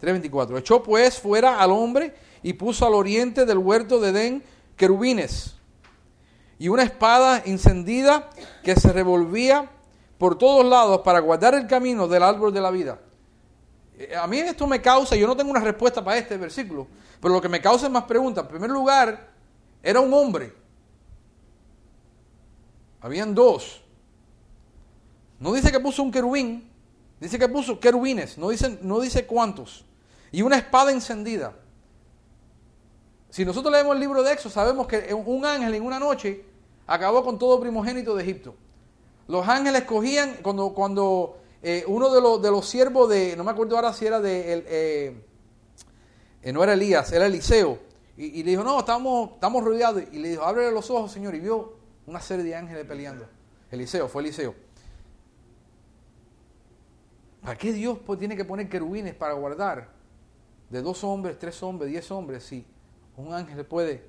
3:24. 0.00 0.58
Echó 0.58 0.82
pues 0.82 1.18
fuera 1.18 1.60
al 1.60 1.70
hombre 1.70 2.14
y 2.42 2.54
puso 2.54 2.86
al 2.86 2.94
oriente 2.94 3.44
del 3.44 3.58
huerto 3.58 4.00
de 4.00 4.08
Edén 4.08 4.42
querubines 4.76 5.56
y 6.62 6.68
una 6.68 6.84
espada 6.84 7.42
encendida 7.44 8.30
que 8.62 8.76
se 8.76 8.92
revolvía 8.92 9.68
por 10.22 10.38
todos 10.38 10.64
lados 10.64 11.00
para 11.00 11.18
guardar 11.18 11.54
el 11.54 11.66
camino 11.66 12.06
del 12.06 12.22
árbol 12.22 12.54
de 12.54 12.60
la 12.60 12.70
vida. 12.70 12.96
Eh, 13.98 14.14
a 14.14 14.28
mí 14.28 14.38
esto 14.38 14.68
me 14.68 14.80
causa, 14.80 15.16
yo 15.16 15.26
no 15.26 15.36
tengo 15.36 15.50
una 15.50 15.58
respuesta 15.58 16.04
para 16.04 16.16
este 16.16 16.36
versículo, 16.36 16.86
pero 17.20 17.34
lo 17.34 17.40
que 17.40 17.48
me 17.48 17.60
causa 17.60 17.86
es 17.86 17.92
más 17.92 18.04
preguntas. 18.04 18.44
En 18.44 18.50
primer 18.50 18.70
lugar, 18.70 19.32
era 19.82 19.98
un 19.98 20.14
hombre. 20.14 20.54
Habían 23.00 23.34
dos. 23.34 23.82
No 25.40 25.52
dice 25.54 25.72
que 25.72 25.80
puso 25.80 26.04
un 26.04 26.12
querubín, 26.12 26.70
dice 27.18 27.36
que 27.36 27.48
puso 27.48 27.80
querubines, 27.80 28.38
no 28.38 28.50
dice, 28.50 28.78
no 28.80 29.00
dice 29.00 29.26
cuántos. 29.26 29.84
Y 30.30 30.42
una 30.42 30.56
espada 30.56 30.92
encendida. 30.92 31.52
Si 33.28 33.44
nosotros 33.44 33.72
leemos 33.72 33.96
el 33.96 34.00
libro 34.00 34.22
de 34.22 34.34
Éxodo, 34.34 34.52
sabemos 34.52 34.86
que 34.86 35.12
un 35.12 35.44
ángel 35.44 35.74
en 35.74 35.82
una 35.82 35.98
noche 35.98 36.44
acabó 36.86 37.24
con 37.24 37.40
todo 37.40 37.58
primogénito 37.58 38.14
de 38.14 38.22
Egipto. 38.22 38.54
Los 39.28 39.46
ángeles 39.48 39.84
cogían, 39.84 40.36
cuando, 40.42 40.74
cuando 40.74 41.38
eh, 41.62 41.84
uno 41.86 42.12
de 42.12 42.20
los, 42.20 42.42
de 42.42 42.50
los 42.50 42.66
siervos 42.66 43.08
de, 43.08 43.36
no 43.36 43.44
me 43.44 43.52
acuerdo 43.52 43.76
ahora 43.76 43.92
si 43.92 44.06
era 44.06 44.20
de, 44.20 44.64
eh, 44.66 45.22
eh, 46.42 46.52
no 46.52 46.62
era 46.64 46.72
Elías, 46.72 47.12
era 47.12 47.26
Eliseo, 47.26 47.78
y, 48.16 48.42
le 48.42 48.50
dijo, 48.50 48.62
no, 48.62 48.78
estamos, 48.80 49.30
estamos 49.32 49.64
rodeados, 49.64 50.02
y 50.12 50.18
le 50.18 50.30
dijo, 50.30 50.42
ábrele 50.42 50.70
los 50.70 50.90
ojos, 50.90 51.10
Señor, 51.10 51.34
y 51.34 51.40
vio 51.40 51.74
una 52.06 52.20
serie 52.20 52.44
de 52.44 52.54
ángeles 52.54 52.84
peleando. 52.84 53.26
Eliseo, 53.70 54.06
fue 54.06 54.22
Eliseo. 54.22 54.54
¿Para 57.40 57.56
qué 57.56 57.72
Dios 57.72 57.98
pues, 58.04 58.18
tiene 58.18 58.36
que 58.36 58.44
poner 58.44 58.68
querubines 58.68 59.14
para 59.14 59.32
guardar 59.32 59.88
de 60.68 60.82
dos 60.82 61.02
hombres, 61.04 61.38
tres 61.38 61.62
hombres, 61.62 61.90
diez 61.90 62.10
hombres, 62.10 62.44
si 62.44 62.64
un 63.16 63.32
ángel 63.32 63.64
puede 63.64 64.04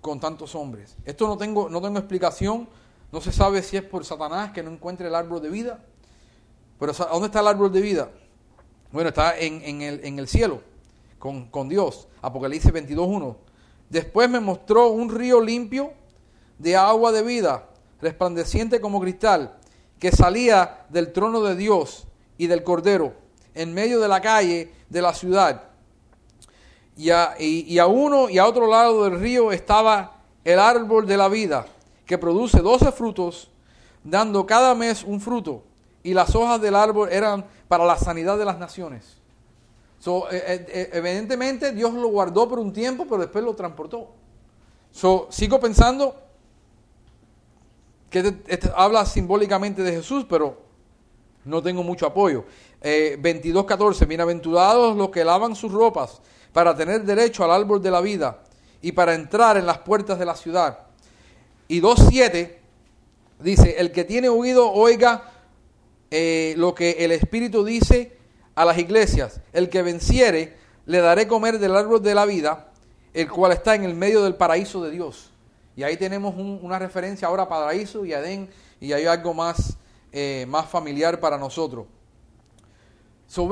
con 0.00 0.18
tantos 0.18 0.54
hombres? 0.54 0.96
Esto 1.04 1.26
no 1.26 1.36
tengo, 1.36 1.68
no 1.68 1.80
tengo 1.80 1.98
explicación, 1.98 2.68
no 3.12 3.20
se 3.20 3.30
sabe 3.30 3.62
si 3.62 3.76
es 3.76 3.82
por 3.82 4.06
Satanás 4.06 4.52
que 4.52 4.62
no 4.62 4.70
encuentre 4.70 5.06
el 5.06 5.14
árbol 5.14 5.42
de 5.42 5.50
vida. 5.50 5.78
Pero 6.80 6.94
¿dónde 6.94 7.26
está 7.26 7.40
el 7.40 7.46
árbol 7.46 7.70
de 7.70 7.82
vida? 7.82 8.10
Bueno, 8.90 9.10
está 9.10 9.38
en, 9.38 9.82
el, 9.82 10.00
en 10.02 10.18
el, 10.18 10.26
cielo, 10.26 10.62
con, 11.18 11.68
Dios. 11.68 12.08
Apocalipsis 12.22 12.72
22.1. 12.72 13.36
Después 13.90 14.30
me 14.30 14.40
mostró 14.40 14.88
un 14.88 15.14
río 15.14 15.42
limpio 15.42 15.92
de 16.58 16.74
agua 16.74 17.12
de 17.12 17.22
vida, 17.22 17.68
resplandeciente 18.00 18.80
como 18.80 19.00
cristal, 19.00 19.58
que 19.98 20.10
salía 20.10 20.86
del 20.88 21.12
trono 21.12 21.42
de 21.42 21.54
Dios 21.54 22.06
y 22.38 22.46
del 22.46 22.64
Cordero, 22.64 23.12
en 23.54 23.74
medio 23.74 24.00
de 24.00 24.08
la 24.08 24.22
calle 24.22 24.72
de 24.88 25.02
la 25.02 25.12
ciudad. 25.12 25.64
Y 26.96 27.10
a 27.10 27.86
uno 27.86 28.30
y 28.30 28.38
a 28.38 28.46
otro 28.46 28.66
lado 28.66 29.04
del 29.04 29.20
río 29.20 29.52
estaba 29.52 30.22
el 30.44 30.58
árbol 30.58 31.06
de 31.06 31.16
la 31.18 31.28
vida 31.28 31.66
produce 32.18 32.60
doce 32.60 32.90
frutos, 32.92 33.50
dando 34.04 34.46
cada 34.46 34.74
mes 34.74 35.04
un 35.04 35.20
fruto, 35.20 35.62
y 36.02 36.14
las 36.14 36.34
hojas 36.34 36.60
del 36.60 36.74
árbol 36.74 37.08
eran 37.10 37.44
para 37.68 37.84
la 37.84 37.96
sanidad 37.96 38.38
de 38.38 38.44
las 38.44 38.58
naciones. 38.58 39.22
So, 40.02 40.28
eh, 40.32 40.42
eh, 40.44 40.66
eh, 40.68 40.90
evidentemente 40.94 41.70
Dios 41.70 41.94
lo 41.94 42.08
guardó 42.08 42.48
por 42.48 42.58
un 42.58 42.72
tiempo, 42.72 43.04
pero 43.04 43.18
después 43.18 43.44
lo 43.44 43.54
transportó. 43.54 44.10
So, 44.90 45.28
sigo 45.30 45.60
pensando 45.60 46.16
que 48.10 48.34
este, 48.48 48.68
habla 48.74 49.06
simbólicamente 49.06 49.80
de 49.84 49.92
Jesús, 49.92 50.26
pero 50.28 50.60
no 51.44 51.62
tengo 51.62 51.84
mucho 51.84 52.04
apoyo. 52.04 52.44
22.14, 52.82 54.08
bienaventurados 54.08 54.96
los 54.96 55.10
que 55.10 55.24
lavan 55.24 55.54
sus 55.54 55.70
ropas 55.70 56.20
para 56.52 56.74
tener 56.74 57.04
derecho 57.04 57.44
al 57.44 57.52
árbol 57.52 57.80
de 57.80 57.92
la 57.92 58.00
vida 58.00 58.42
y 58.80 58.90
para 58.90 59.14
entrar 59.14 59.56
en 59.56 59.66
las 59.66 59.78
puertas 59.78 60.18
de 60.18 60.24
la 60.24 60.34
ciudad. 60.34 60.80
Y 61.68 61.80
2.7 61.80 62.56
dice, 63.40 63.76
el 63.78 63.92
que 63.92 64.04
tiene 64.04 64.28
oído 64.28 64.70
oiga 64.70 65.30
eh, 66.10 66.54
lo 66.58 66.74
que 66.74 66.90
el 67.00 67.12
Espíritu 67.12 67.64
dice 67.64 68.16
a 68.54 68.64
las 68.64 68.78
iglesias. 68.78 69.40
El 69.52 69.68
que 69.68 69.82
venciere, 69.82 70.56
le 70.86 71.00
daré 71.00 71.26
comer 71.26 71.58
del 71.58 71.74
árbol 71.74 72.02
de 72.02 72.14
la 72.14 72.26
vida, 72.26 72.72
el 73.14 73.30
cual 73.30 73.52
está 73.52 73.74
en 73.74 73.84
el 73.84 73.94
medio 73.94 74.22
del 74.22 74.34
paraíso 74.34 74.82
de 74.84 74.90
Dios. 74.90 75.30
Y 75.74 75.82
ahí 75.84 75.96
tenemos 75.96 76.34
una 76.36 76.78
referencia 76.78 77.28
ahora 77.28 77.44
a 77.44 77.48
paraíso 77.48 78.04
y 78.04 78.12
Edén, 78.12 78.50
y 78.78 78.92
hay 78.92 79.06
algo 79.06 79.32
más, 79.32 79.78
eh, 80.12 80.44
más 80.48 80.68
familiar 80.68 81.18
para 81.18 81.38
nosotros. 81.38 81.86
So, 83.26 83.48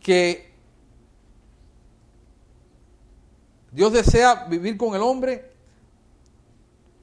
que 0.00 0.50
Dios 3.70 3.92
desea 3.92 4.46
vivir 4.46 4.76
con 4.76 4.94
el 4.94 5.02
hombre 5.02 5.51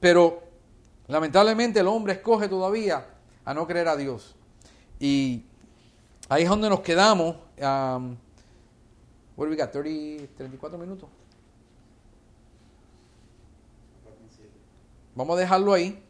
pero 0.00 0.42
lamentablemente 1.06 1.80
el 1.80 1.86
hombre 1.86 2.14
escoge 2.14 2.48
todavía 2.48 3.06
a 3.44 3.54
no 3.54 3.66
creer 3.66 3.88
a 3.88 3.96
Dios. 3.96 4.34
Y 4.98 5.44
ahí 6.28 6.42
es 6.42 6.48
donde 6.48 6.68
nos 6.68 6.80
quedamos. 6.80 7.36
Um, 7.58 8.16
what 9.36 9.48
we 9.48 9.56
got? 9.56 9.70
30, 9.70 10.34
34 10.36 10.78
minutos. 10.78 11.08
Vamos 15.14 15.36
a 15.36 15.40
dejarlo 15.40 15.72
ahí. 15.74 16.02